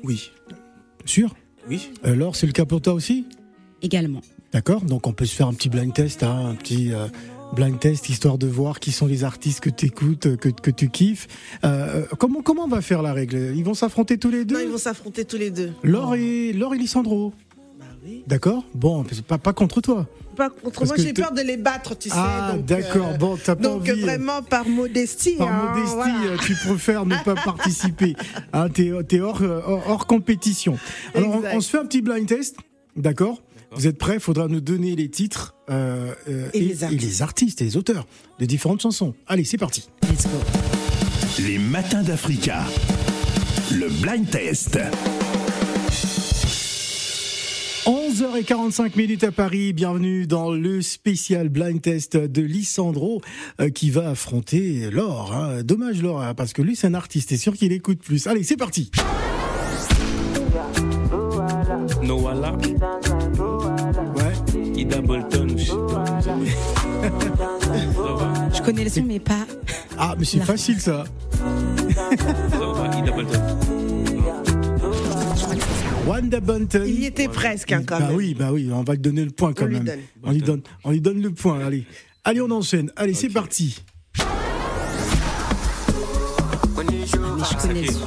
Oui. 0.03 0.33
sûr? 1.05 1.37
Oui. 1.69 1.91
Alors, 2.03 2.35
c'est 2.35 2.49
le 2.49 2.53
cas 2.53 2.65
pour 2.65 2.81
toi 2.81 2.95
aussi? 2.95 3.25
Également. 3.83 4.21
D'accord 4.53 4.83
Donc, 4.83 5.07
on 5.07 5.13
peut 5.13 5.27
se 5.27 5.35
faire 5.37 5.47
un 5.47 5.55
petit 5.55 5.69
blind 5.69 5.95
test, 5.95 6.25
hein, 6.25 6.47
un 6.51 6.55
petit 6.57 6.93
euh, 6.93 7.07
blind 7.55 7.79
test, 7.79 8.09
histoire 8.09 8.37
de 8.37 8.49
voir 8.49 8.81
qui 8.81 8.91
sont 8.91 9.07
les 9.07 9.23
artistes 9.23 9.61
que 9.61 9.71
tu 9.71 9.87
écoutes, 9.87 10.37
que, 10.37 10.49
que 10.49 10.73
tu 10.73 10.89
kiffes. 10.91 11.29
Euh, 11.63 12.05
comment, 12.19 12.43
comment 12.43 12.65
on 12.65 12.69
va 12.69 12.81
faire 12.81 13.03
la 13.03 13.13
règle? 13.13 13.53
Ils 13.55 13.63
vont 13.63 13.75
s'affronter 13.75 14.19
tous 14.19 14.31
les 14.31 14.45
deux? 14.45 14.57
Non, 14.57 14.61
ils 14.61 14.73
vont 14.73 14.77
s'affronter 14.77 15.25
tous 15.25 15.37
les 15.39 15.53
deux. 15.53 15.71
Laure 15.85 16.17
et, 16.17 16.53
Laure 16.53 16.75
et 16.75 16.79
Lissandro 16.79 17.31
Bah. 17.31 17.37
D'accord 18.27 18.65
Bon, 18.75 19.05
pas, 19.27 19.39
pas 19.39 19.53
contre 19.53 19.81
toi. 19.81 20.07
Pas 20.37 20.49
contre 20.51 20.79
Parce 20.81 20.89
moi, 20.89 20.97
j'ai 20.99 21.13
pas 21.13 21.31
de 21.31 21.43
les 21.43 21.57
battre, 21.57 21.97
tu 21.99 22.09
sais. 22.09 22.15
Ah, 22.19 22.53
donc, 22.55 22.65
d'accord. 22.65 23.09
euh, 23.09 23.17
Bon, 23.19 23.37
t'as 23.37 23.57
pas 23.57 23.63
Donc 23.63 23.81
envie. 23.83 23.91
euh, 23.91 24.05
vraiment 24.05 24.43
par 24.43 24.67
modestie. 24.67 25.37
Par 25.37 25.49
hein, 25.49 25.73
modestie, 25.75 25.95
voilà. 25.97 26.33
euh, 26.33 26.37
tu 26.45 26.55
préfères 26.55 27.05
ne 27.07 27.17
pas 27.25 27.35
participer. 27.45 28.15
Hein, 28.53 28.69
T'es 28.71 28.87
es 29.11 29.21
hors, 29.21 29.43
euh, 29.43 29.61
hors, 29.67 29.83
hors 29.89 30.07
compétition. 30.07 30.79
Alors, 31.15 31.43
on, 31.53 31.61
se 31.61 31.71
fait 31.71 31.79
un 31.79 31.85
petit 31.87 32.01
blind 32.01 32.27
test, 32.27 32.57
d'accord 32.97 33.43
Vous 33.73 33.87
êtes 33.87 33.99
prêts? 33.99 34.19
Faudra 34.21 34.49
nous 34.49 34.61
donner 34.61 34.97
les 34.97 35.09
titres 35.11 35.55
euh, 35.69 36.15
euh, 36.29 36.49
Et 36.55 36.61
les 36.61 36.85
artistes. 36.85 37.03
les 37.03 37.23
artistes 37.23 37.61
et 37.63 37.65
les 37.65 37.77
auteurs 37.77 38.07
de 38.39 38.47
différentes 38.47 38.81
chansons. 38.83 39.15
Allez, 39.27 39.45
c'est 39.45 39.59
parti. 39.59 39.89
Let's 40.11 40.25
go. 40.25 40.39
Les 41.43 41.59
matins 41.59 42.03
d'Africa. 42.03 42.65
Le 43.73 43.89
blind 44.01 44.29
test. 44.31 44.79
11h45 48.24 48.98
minutes 48.98 49.24
à 49.24 49.33
Paris, 49.33 49.72
bienvenue 49.72 50.26
dans 50.26 50.52
le 50.52 50.83
spécial 50.83 51.48
blind 51.48 51.80
test 51.80 52.18
de 52.18 52.42
Lissandro 52.42 53.22
euh, 53.62 53.70
qui 53.70 53.88
va 53.90 54.11
affronter 54.11 54.90
Laure. 54.90 55.33
hein. 55.35 55.62
Dommage 55.62 56.02
Laure, 56.02 56.20
hein, 56.20 56.35
parce 56.35 56.52
que 56.52 56.61
lui 56.61 56.76
c'est 56.76 56.87
un 56.88 56.92
artiste, 56.92 57.30
c'est 57.30 57.38
sûr 57.38 57.54
qu'il 57.54 57.72
écoute 57.72 58.00
plus. 58.00 58.26
Allez, 58.26 58.42
c'est 58.42 58.59
parti 58.59 58.90
Noala, 62.02 62.52
Ouais. 64.16 64.35
Ida 64.76 65.00
Bolton. 65.00 65.46
Je 68.54 68.62
connais 68.62 68.85
le 68.85 68.90
son, 68.90 69.02
mais 69.02 69.18
pas. 69.18 69.46
Ah, 69.96 70.14
mais 70.18 70.26
c'est 70.26 70.40
facile 70.40 70.78
ça. 70.78 71.04
Ida 72.98 73.12
Bolton. 73.12 73.40
Wanda 76.11 76.40
Bunton. 76.40 76.83
Il 76.87 77.01
y 77.01 77.07
était 77.07 77.29
presque, 77.29 77.70
hein, 77.73 77.83
quand 77.87 77.99
bah 78.01 78.09
même. 78.09 78.16
oui, 78.16 78.35
bah 78.35 78.51
oui, 78.53 78.68
on 78.73 78.83
va 78.83 78.94
lui 78.94 79.01
donner 79.01 79.25
le 79.25 79.31
point 79.31 79.53
quand 79.53 79.64
On 79.64 79.68
lui 79.68 79.77
même. 79.77 79.85
donne. 79.85 80.01
On 80.25 80.33
lui 80.33 80.40
donne, 80.42 80.62
on 80.85 80.90
lui 80.90 81.01
donne 81.01 81.23
le 81.23 81.31
point. 81.31 81.64
Allez, 81.64 81.85
allez, 82.25 82.40
on 82.40 82.51
enchaîne. 82.51 82.90
Allez, 82.96 83.14
c'est 83.14 83.29
parti. 83.29 83.83
Mais 86.77 87.07
je 87.07 87.57
connais 87.62 87.83
le 87.83 87.92
son. 87.92 88.07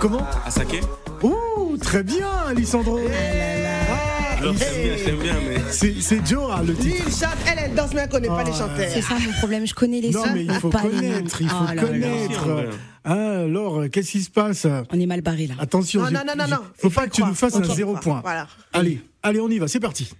Comment 0.00 0.24
Asake. 0.46 0.80
Ouh, 1.22 1.76
très 1.78 2.02
bien, 2.04 2.28
Alessandro. 2.46 3.00
Ah, 3.08 3.47
Alors, 4.48 4.54
bien, 4.54 5.14
bien, 5.22 5.34
mais. 5.48 5.56
c'est 5.70 5.94
c'est 6.00 6.26
Joe 6.26 6.50
hein, 6.52 6.62
le 6.66 6.72
Lui, 6.72 6.78
titre. 6.82 7.04
il 7.06 7.12
chante, 7.12 7.36
elle, 7.46 7.58
elle 7.64 7.74
danse, 7.74 7.90
mais 7.94 8.00
elle 8.02 8.08
connaît 8.08 8.28
pas 8.28 8.44
les 8.44 8.52
chanteurs. 8.52 8.88
C'est 8.92 9.02
ça 9.02 9.14
mon 9.24 9.32
problème. 9.32 9.66
Je 9.66 9.74
connais 9.74 10.00
les 10.00 10.10
Non, 10.10 10.24
sons. 10.24 10.30
mais 10.34 10.44
il 10.44 10.52
faut 10.54 10.70
connaître, 10.70 11.42
il 11.42 11.48
faut 11.48 11.56
Oh 11.60 11.66
là 11.68 11.74
là. 11.74 11.82
connaître. 11.82 12.48
Vrai. 12.48 12.68
Hein, 13.04 13.44
alors, 13.44 13.84
qu'est-ce 13.92 14.10
qui 14.12 14.22
se 14.22 14.30
passe 14.30 14.66
On 14.90 14.98
est 15.00 15.06
mal 15.06 15.20
barré 15.20 15.46
là. 15.46 15.54
Attention, 15.58 16.00
Non, 16.02 16.10
non, 16.10 16.20
non, 16.26 16.34
non, 16.36 16.48
non. 16.48 16.62
faut 16.78 16.90
pas 16.90 17.06
que 17.06 17.12
tu 17.14 17.22
nous 17.24 17.34
fasses 17.34 17.56
un 17.56 17.64
zéro 17.74 17.94
point. 17.94 18.20
Voilà. 18.22 18.46
Allez, 18.72 19.00
allez, 19.22 19.40
on 19.40 19.48
y 19.48 19.58
va, 19.58 19.68
c'est 19.68 19.80
parti. 19.80 20.10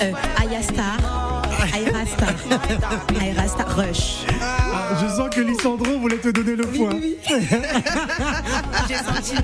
Euh, 0.00 0.12
Aya 0.40 0.62
Star. 0.62 0.96
Aira 1.74 2.06
Star. 2.06 2.34
Aira 3.22 3.48
Star. 3.48 3.76
Rush. 3.76 4.24
Ah, 4.88 5.02
je 5.02 5.08
sens 5.16 5.28
que 5.34 5.40
Lissandro 5.40 5.98
voulait 5.98 6.16
te 6.18 6.28
donner 6.28 6.54
le 6.56 6.64
point. 6.64 6.90
J'ai 8.88 8.94
senti. 8.96 9.34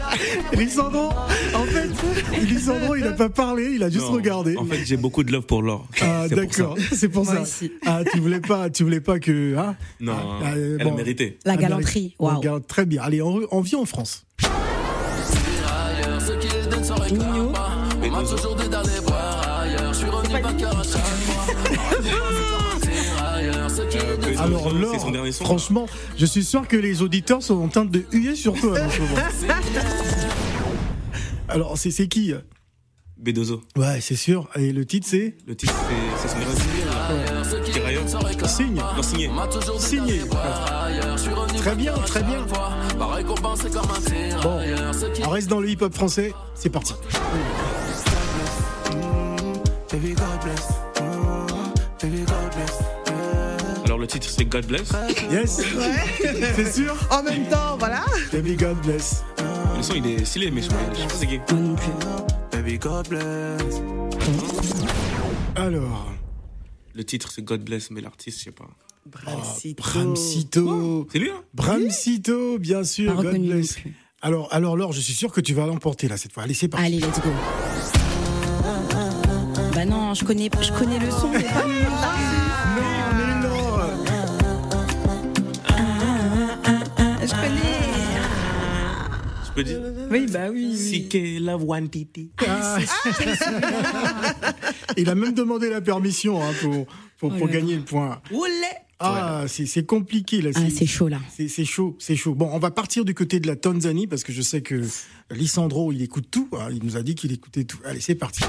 Lissandro, 0.57 1.11
en 1.55 1.65
fait, 1.65 2.41
Lissandro, 2.43 2.95
il 2.97 3.05
n'a 3.05 3.13
pas 3.13 3.29
parlé, 3.29 3.73
il 3.75 3.83
a 3.83 3.91
juste 3.91 4.07
Non, 4.07 4.13
regardé. 4.13 4.57
En 4.57 4.65
fait, 4.65 4.85
j'ai 4.85 4.97
beaucoup 4.97 5.25
de 5.25 5.33
love 5.33 5.47
pour 5.47 5.63
l'or. 5.63 5.87
Ah, 6.01 6.27
C'est 6.29 6.37
pour 6.37 6.37
ça. 6.55 6.63
d'accord, 6.63 6.77
c'est 6.93 7.09
pour 7.09 7.25
Moi 7.25 7.35
ça. 7.35 7.41
aussi. 7.43 7.73
Ah, 7.87 8.01
tu 8.13 8.21
voulais 8.21 8.41
pas, 8.41 8.71
tu 8.71 8.85
voulais 8.85 9.01
pas 9.01 9.19
que. 9.19 9.57
Hein? 9.57 9.75
Non, 10.01 10.15
Ah, 10.43 10.53
euh, 10.55 10.77
elle 10.79 10.87
bon. 10.87 10.93
a 10.93 10.97
mérité. 10.97 11.39
La 11.45 11.55
Ah, 11.55 11.57
galanterie. 11.57 12.15
on 12.19 12.27
Waouh. 12.27 12.37
regarde 12.39 12.67
très 12.67 12.87
bien. 12.87 13.03
Allez, 13.03 13.21
on, 13.23 13.41
on 13.51 13.61
vient 13.61 13.79
en 13.81 13.87
France. 13.87 14.25
Alors 24.39 24.69
c'est 24.71 24.79
Laure, 24.79 25.01
son 25.01 25.11
dernier 25.11 25.33
son. 25.33 25.45
franchement, 25.45 25.87
je 26.17 26.27
suis 26.27 26.45
sûr 26.45 26.67
que 26.67 26.77
les 26.77 27.03
auditeurs 27.03 27.43
sont 27.43 27.63
en 27.63 27.69
train 27.69 27.85
de 27.85 28.05
huer 28.13 28.35
sur 28.35 28.59
toi 28.59 28.79
en 28.81 28.91
ce 28.91 29.01
moment. 29.01 29.17
Alors, 31.49 31.77
c'est 31.77 32.09
qui 32.09 32.33
B2O. 33.23 33.61
Ouais, 33.77 34.01
c'est 34.01 34.17
sûr. 34.17 34.49
Et 34.57 34.73
le 34.73 34.87
titre, 34.87 35.07
c'est 35.09 35.35
Le 35.47 35.55
titre, 35.55 35.75
c'est 36.19 36.29
c'est 36.29 36.35
son 36.35 36.39
dernier. 36.39 37.63
Tirailleurs. 37.73 38.49
Signe. 38.49 38.81
Non, 38.97 39.03
signé. 39.03 39.31
Signé. 39.79 40.21
Très 41.59 41.75
bien, 41.77 41.93
très 41.93 42.23
bien. 42.23 42.47
Bon, 44.43 44.61
on 45.25 45.29
reste 45.29 45.49
dans 45.49 45.61
le 45.61 45.69
hip-hop 45.69 45.95
français. 45.95 46.33
C'est 46.55 46.71
parti. 46.71 46.95
Alors, 49.93 50.09
le 54.03 54.09
titre, 54.09 54.29
c'est 54.29 54.45
God 54.45 54.67
Bless. 54.67 54.93
Yes. 55.31 55.63
C'est 56.57 56.73
sûr. 56.73 56.95
En 57.11 57.23
même 57.23 57.49
temps, 57.49 57.77
voilà. 57.79 58.05
Baby 58.33 58.57
God 58.57 58.77
bless. 58.83 59.23
Le 59.77 59.83
son, 59.83 59.95
il 59.95 60.07
est 60.07 60.25
stylé, 60.25 60.51
mais 60.51 60.61
je 60.61 60.69
sais 60.69 60.75
pas 60.75 60.81
je 60.93 60.99
sais 60.99 61.07
pas 61.07 61.15
c'est 61.15 61.27
qui. 61.27 61.39
Moi 61.55 61.61
non 61.61 61.75
plus. 61.75 61.93
Alors, 65.57 66.13
Le 66.95 67.05
titre, 67.05 67.31
c'est 67.33 67.43
God 67.43 67.63
Bless, 67.65 67.91
mais 67.91 68.01
l'artiste, 68.01 68.39
je 68.39 68.45
sais 68.45 68.51
pas. 68.51 68.69
Bramsito. 69.07 69.83
Bramsito. 69.83 71.09
C'est 71.11 71.19
lui, 71.19 71.31
hein 71.31 71.43
Bramsito, 71.55 72.59
bien 72.59 72.85
sûr. 72.85 73.17
Pas 73.17 73.23
God 73.23 73.41
bless. 73.41 73.77
Alors, 74.21 74.49
alors 74.53 74.77
Laure, 74.77 74.93
je 74.93 75.01
suis 75.01 75.15
sûr 75.15 75.33
que 75.33 75.41
tu 75.41 75.55
vas 75.55 75.67
l'emporter 75.67 76.09
là 76.09 76.17
cette 76.17 76.33
fois. 76.33 76.43
Allez, 76.43 76.55
c'est 76.55 76.69
parti. 76.69 76.87
Allez, 76.87 76.99
let's 76.99 77.21
go. 77.21 77.31
Bah 79.75 79.85
non, 79.87 80.15
je 80.15 80.25
connais, 80.25 80.51
je 80.61 80.73
connais 80.73 80.99
le 80.99 81.11
son, 81.11 81.31
mais 81.31 81.43
pas 81.43 81.65
Je 89.55 89.63
peux 89.63 89.65
dire 89.65 89.81
Oui, 90.11 90.27
bah 90.33 90.49
oui. 90.51 90.75
CK 91.09 91.41
Love 91.41 91.65
One 91.69 91.89
Titi. 91.91 92.31
Ah. 92.47 92.79
Il 94.97 95.09
a 95.11 95.15
même 95.15 95.35
demandé 95.35 95.69
la 95.69 95.81
permission 95.81 96.43
hein, 96.43 96.53
pour, 96.63 96.87
pour, 97.19 97.33
Oh 97.35 97.39
pour 97.39 97.49
gagner 97.49 97.77
le 97.77 97.83
point. 97.83 98.21
Ah, 98.99 99.45
c'est 99.49 99.67
c'est 99.67 99.85
compliqué 99.85 100.41
là. 100.41 100.51
Ah, 100.55 100.61
c'est 100.73 100.87
chaud 100.87 101.09
là. 101.09 101.19
C'est 101.37 101.49
c'est 101.49 101.65
chaud, 101.65 101.97
c'est 101.99 102.15
chaud. 102.17 102.35
Bon, 102.35 102.49
on 102.53 102.59
va 102.61 102.71
partir 102.71 103.05
du 103.05 103.15
côté 103.15 103.41
de 103.41 103.47
la 103.49 103.57
Tanzanie 103.57 104.07
parce 104.07 104.23
que 104.23 104.33
je 104.33 104.43
sais 104.43 104.63
que 104.63 104.83
Lissandro, 105.31 105.91
il 105.93 106.03
écoute 106.03 106.29
tout. 106.31 106.49
hein. 106.53 106.69
Il 106.71 106.85
nous 106.85 106.97
a 106.97 107.03
dit 107.03 107.15
qu'il 107.17 107.33
écoutait 107.33 107.65
tout. 107.65 107.79
Allez, 107.85 108.01
c'est 108.01 108.15
parti. 108.15 108.43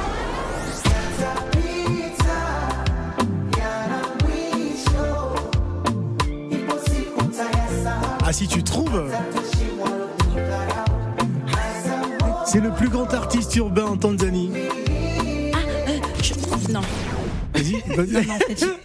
Ah, 8.26 8.32
si 8.32 8.48
tu 8.48 8.64
trouves. 8.64 9.04
C'est 12.54 12.60
le 12.62 12.70
plus 12.72 12.88
grand 12.90 13.12
artiste 13.16 13.56
urbain 13.56 13.86
en 13.86 13.98
Tanzanie. 13.98 14.52
Je- 16.22 16.72
Non, 16.72 16.82
Vas-y, 17.56 17.82
vas-y. 17.96 18.28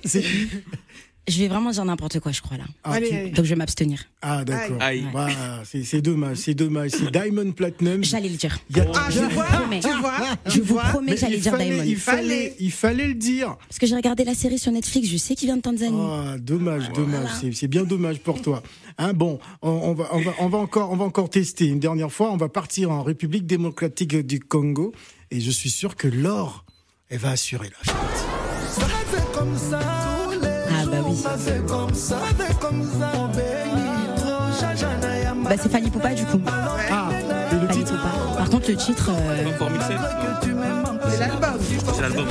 C'est 0.07 0.23
qui 0.23 0.49
je 1.29 1.39
vais 1.39 1.49
vraiment 1.49 1.71
dire 1.71 1.85
n'importe 1.85 2.21
quoi, 2.21 2.33
je 2.33 2.41
crois 2.43 2.57
là. 2.57 2.65
Ah, 2.85 2.93
Allez, 2.93 3.09
tu- 3.09 3.15
allez. 3.15 3.31
Donc 3.31 3.45
je 3.45 3.51
vais 3.51 3.57
m'abstenir. 3.57 4.05
Ah, 4.23 4.45
d'accord. 4.45 4.79
Voilà, 5.13 5.63
c'est 5.65 6.01
dommage, 6.03 6.39
c'est 6.39 6.55
dommage. 6.55 6.91
C'est 6.91 7.11
Diamond 7.11 7.53
Platinum. 7.53 8.03
J'allais 8.05 8.29
le 8.29 8.37
dire. 8.37 8.59
A- 8.77 8.81
Ah, 8.95 9.07
Je 9.11 9.15
je 9.19 9.25
vous 9.25 9.31
vois, 9.31 9.45
promets. 9.45 9.81
tu 9.81 9.89
vois, 10.01 10.13
Je 10.47 10.61
vous 10.61 10.65
vois. 10.75 10.83
promets 10.85 11.15
que 11.15 11.21
j'allais 11.21 11.37
dire 11.39 11.53
fallait, 11.53 11.65
Diamond. 11.71 11.83
il 11.87 11.97
fallait, 11.97 12.57
il 12.59 12.73
fallait 12.73 13.07
le 13.09 13.15
dire. 13.15 13.57
Parce 13.69 13.79
que 13.79 13.87
j'ai 13.87 13.95
regardé 13.97 14.25
la 14.25 14.35
série 14.35 14.59
sur 14.59 14.73
Netflix, 14.73 15.09
je 15.09 15.17
sais 15.17 15.35
qu'il 15.35 15.47
vient 15.47 15.57
de 15.57 15.63
Tanzanie. 15.63 15.97
Ah, 16.01 16.37
dommage, 16.39 16.91
dommage. 16.93 17.29
C'est- 17.41 17.53
C'est 17.53 17.69
bien 17.69 17.85
dommage 17.85 18.19
pour 18.21 18.41
toi. 18.43 18.63
Hein, 18.99 19.13
bon, 19.13 19.39
on, 19.63 19.71
on 19.71 19.95
va, 19.95 20.09
on, 20.13 20.21
va, 20.21 20.33
on, 20.41 20.49
va 20.49 20.59
encore, 20.59 20.91
on 20.91 20.97
va 20.97 21.05
encore 21.05 21.31
tester 21.31 21.67
une 21.67 21.79
dernière 21.81 22.11
fois. 22.11 22.33
On 22.33 22.37
va 22.37 22.49
partir 22.49 22.91
en 22.91 23.03
République 23.03 23.47
démocratique 23.47 24.17
du 24.17 24.41
Congo. 24.41 24.93
Et 25.31 25.41
je 25.41 25.51
suis 25.51 25.71
sûr 25.71 25.95
que 25.95 26.09
Laure, 26.09 26.65
elle 27.11 27.19
va 27.19 27.31
assurer 27.31 27.69
Ah 31.25 31.37
bah. 32.39 32.45
Bah 35.45 35.57
c'est 35.61 35.69
Fali 35.71 35.91
Poupa 35.91 36.15
du 36.15 36.25
coup. 36.25 36.41
Ah, 36.91 37.09
et 37.53 37.55
le 37.55 37.67
Fali 37.67 37.79
titre 37.79 37.93
Poupa. 37.97 38.37
Par 38.37 38.51
contre 38.51 38.71
le 38.71 38.77
titre, 38.77 39.11
euh, 39.11 39.45
C'est 41.11 41.19
l'album. 41.21 41.59
C'est 41.95 42.03
l'album. 42.03 42.27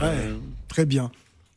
Hein. 0.00 0.02
Ouais, 0.06 0.32
très 0.68 0.86
bien. 0.86 1.10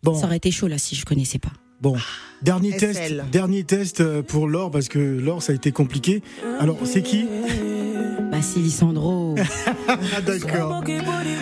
Bon, 0.03 0.15
ça 0.15 0.25
aurait 0.25 0.37
été 0.37 0.51
chaud 0.51 0.67
là 0.67 0.77
si 0.77 0.95
je 0.95 1.05
connaissais 1.05 1.39
pas. 1.39 1.51
bon. 1.81 1.95
Dernier 2.41 2.71
SL. 2.71 2.79
test, 2.79 3.13
dernier 3.31 3.63
test 3.65 3.99
euh, 3.99 4.21
pour 4.23 4.47
Laure 4.47 4.71
parce 4.71 4.87
que 4.87 4.97
Laure, 4.99 5.43
ça 5.43 5.51
a 5.51 5.55
été 5.55 5.73
compliqué. 5.73 6.23
Alors, 6.59 6.77
c'est 6.85 7.01
qui? 7.01 7.27
Bah 8.31 8.37
c'est 8.41 8.59
Lissandro. 8.61 9.28
Ah, 9.87 10.21
d'accord. 10.25 10.83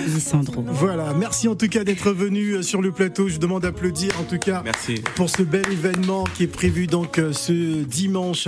Lissandro. 0.07 0.63
Voilà, 0.67 1.13
merci 1.13 1.47
en 1.47 1.55
tout 1.55 1.67
cas 1.67 1.83
d'être 1.83 2.11
venu 2.11 2.51
euh, 2.53 2.61
sur 2.61 2.81
le 2.81 2.91
plateau. 2.91 3.27
Je 3.27 3.37
demande 3.37 3.63
d'applaudir 3.63 4.11
en 4.19 4.23
tout 4.23 4.37
cas 4.37 4.61
Merci. 4.63 5.01
pour 5.15 5.29
ce 5.29 5.41
bel 5.43 5.65
événement 5.71 6.23
qui 6.35 6.43
est 6.43 6.47
prévu 6.47 6.87
donc 6.87 7.17
euh, 7.19 7.33
ce 7.33 7.83
dimanche. 7.83 8.47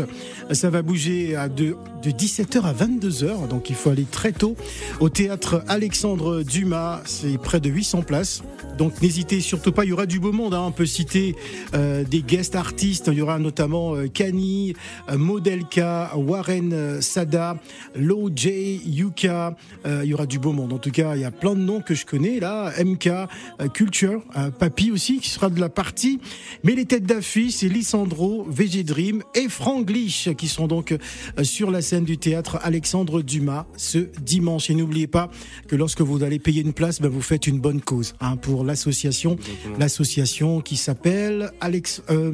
Ça 0.51 0.69
va 0.69 0.81
bouger 0.81 1.35
à 1.35 1.47
de, 1.49 1.75
de 2.03 2.09
17h 2.11 2.61
à 2.63 2.73
22h, 2.73 3.47
donc 3.47 3.69
il 3.69 3.75
faut 3.75 3.89
aller 3.89 4.05
très 4.09 4.31
tôt 4.31 4.55
au 4.99 5.09
théâtre 5.09 5.63
Alexandre 5.67 6.43
Dumas. 6.43 7.01
C'est 7.05 7.37
près 7.37 7.59
de 7.59 7.69
800 7.69 8.01
places. 8.03 8.41
Donc 8.77 9.01
n'hésitez 9.01 9.41
surtout 9.41 9.73
pas, 9.73 9.83
il 9.83 9.89
y 9.89 9.93
aura 9.93 10.05
du 10.05 10.19
beau 10.21 10.31
monde. 10.31 10.53
hein. 10.53 10.63
On 10.65 10.71
peut 10.71 10.85
citer 10.85 11.35
euh, 11.73 12.05
des 12.05 12.21
guest 12.21 12.55
artistes. 12.55 13.09
Il 13.11 13.17
y 13.17 13.21
aura 13.21 13.37
notamment 13.37 13.93
euh, 13.95 14.07
Kani, 14.07 14.73
euh, 15.09 15.17
Modelka, 15.17 16.11
Warren 16.15 16.71
euh, 16.71 17.01
Sada, 17.01 17.57
Low 17.95 18.29
J, 18.33 18.81
Yuka. 18.85 19.38
Euh, 19.85 20.01
il 20.03 20.09
y 20.09 20.13
aura 20.13 20.25
du 20.25 20.39
beau 20.39 20.51
monde. 20.51 20.73
En 20.73 20.77
tout 20.77 20.91
cas, 20.91 21.15
il 21.15 21.21
y 21.21 21.25
a 21.25 21.31
plein 21.31 21.55
de 21.55 21.59
noms 21.61 21.81
que 21.81 21.95
je 21.95 22.05
connais 22.05 22.39
là. 22.39 22.71
MK, 22.83 23.07
euh, 23.07 23.27
Culture, 23.73 24.21
euh, 24.37 24.49
Papy 24.51 24.91
aussi 24.91 25.19
qui 25.19 25.29
sera 25.29 25.49
de 25.49 25.59
la 25.59 25.69
partie. 25.69 26.19
Mais 26.63 26.75
les 26.75 26.85
têtes 26.85 27.05
d'affiche, 27.05 27.55
c'est 27.55 27.69
Lissandro, 27.69 28.45
VG 28.49 28.83
Dream 28.83 29.23
et 29.35 29.47
Franglish 29.49 30.29
qui 30.37 30.47
sont 30.47 30.67
donc 30.67 30.91
euh, 30.91 31.43
sur 31.43 31.71
la 31.71 31.81
scène 31.81 32.03
du 32.05 32.17
théâtre 32.17 32.59
Alexandre 32.61 33.21
Dumas 33.21 33.65
ce 33.77 33.99
dimanche. 34.21 34.69
Et 34.69 34.75
n'oubliez 34.75 35.07
pas 35.07 35.29
que 35.67 35.75
lorsque 35.75 36.01
vous 36.01 36.23
allez 36.23 36.39
payer 36.39 36.61
une 36.61 36.73
place, 36.73 37.01
ben, 37.01 37.09
vous 37.09 37.21
faites 37.21 37.47
une 37.47 37.59
bonne 37.59 37.81
cause 37.81 38.15
hein, 38.21 38.35
pour 38.37 38.63
l'association, 38.63 39.37
l'association 39.79 40.61
qui 40.61 40.75
s'appelle 40.77 41.51
Alex, 41.61 42.01
euh, 42.09 42.33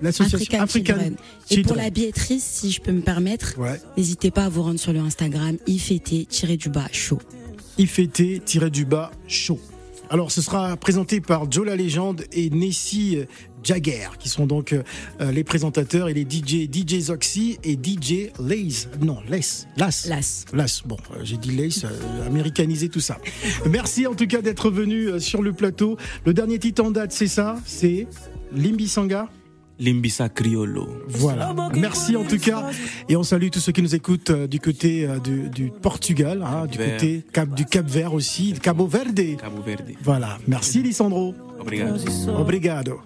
l'association 0.00 0.38
African 0.38 0.62
African, 0.62 0.94
Children. 0.94 1.16
Et 1.50 1.62
pour 1.62 1.76
la 1.76 1.90
billetterie, 1.90 2.40
si 2.40 2.70
je 2.70 2.80
peux 2.80 2.92
me 2.92 3.00
permettre, 3.00 3.58
Ouais. 3.58 3.80
n'hésitez 3.96 4.30
pas 4.30 4.44
à 4.44 4.48
vous 4.48 4.62
rendre 4.62 4.78
sur 4.80 4.92
le 4.92 5.00
Instagram 5.00 5.56
ift-du-bas 6.44 6.88
show. 6.92 7.18
IFT-du-bas 7.78 9.10
show. 9.26 9.58
Alors, 10.08 10.30
ce 10.30 10.40
sera 10.40 10.76
présenté 10.76 11.20
par 11.20 11.50
Joe 11.50 11.66
la 11.66 11.74
légende 11.74 12.24
et 12.32 12.48
Nessie 12.50 13.18
Jagger, 13.66 14.10
qui 14.20 14.28
sont 14.28 14.46
donc 14.46 14.72
euh, 14.72 15.32
les 15.32 15.42
présentateurs 15.42 16.08
et 16.08 16.14
les 16.14 16.22
DJ, 16.22 16.70
DJ 16.70 17.00
Zoxy 17.00 17.58
et 17.64 17.74
DJ 17.74 18.30
Lace. 18.38 18.88
Non, 19.00 19.18
Lace. 19.28 19.66
Las. 19.76 20.06
Las. 20.06 20.44
Las. 20.52 20.82
Bon, 20.86 20.96
euh, 21.12 21.20
j'ai 21.24 21.36
dit 21.36 21.50
Lace, 21.50 21.84
euh, 21.84 22.26
américanisé 22.26 22.88
tout 22.88 23.00
ça. 23.00 23.18
Merci 23.68 24.06
en 24.06 24.14
tout 24.14 24.28
cas 24.28 24.40
d'être 24.40 24.70
venu 24.70 25.08
euh, 25.08 25.18
sur 25.18 25.42
le 25.42 25.52
plateau. 25.52 25.96
Le 26.24 26.32
dernier 26.32 26.60
titre 26.60 26.84
en 26.84 26.92
date, 26.92 27.10
c'est 27.10 27.26
ça? 27.26 27.56
C'est 27.66 28.06
Limbi 28.52 28.86
Sanga? 28.86 29.28
Limbisa 29.78 30.28
Criollo. 30.28 30.88
voilà. 31.08 31.54
Merci 31.74 32.16
en 32.16 32.24
tout 32.24 32.38
cas. 32.38 32.70
Et 33.08 33.16
on 33.16 33.22
salue 33.22 33.48
tous 33.50 33.60
ceux 33.60 33.72
qui 33.72 33.82
nous 33.82 33.94
écoutent 33.94 34.30
euh, 34.30 34.46
du 34.46 34.60
côté 34.60 35.06
euh, 35.06 35.18
du, 35.18 35.48
du 35.50 35.70
Portugal, 35.70 36.42
hein, 36.46 36.66
du 36.66 36.78
Vert. 36.78 36.92
côté 36.96 37.22
Cap, 37.32 37.48
du 37.54 37.64
Cap 37.66 37.86
Vert 37.86 38.14
aussi, 38.14 38.54
Cabo 38.62 38.86
Verde. 38.86 39.20
Cabo 39.40 39.62
Verde. 39.62 39.92
Voilà. 40.02 40.38
Merci 40.46 40.82
Lisandro. 40.82 41.34
Obrigado. 41.58 41.96
Obrigado. 42.38 43.00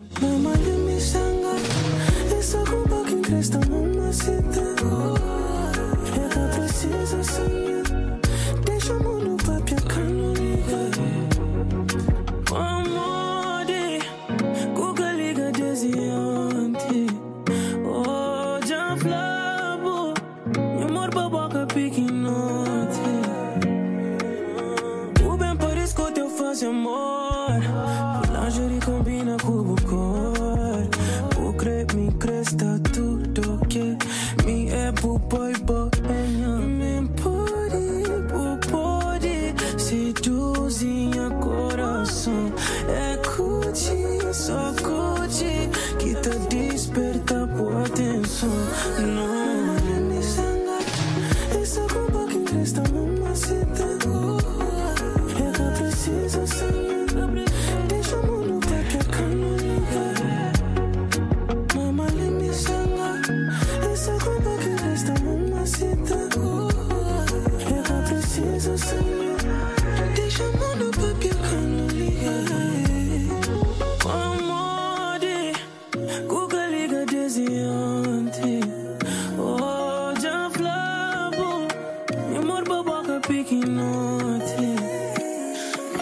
freaking 83.31 83.69
naughty. 83.79 84.75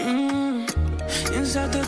Mm, 0.01 0.65
inside 1.37 1.73
the 1.73 1.85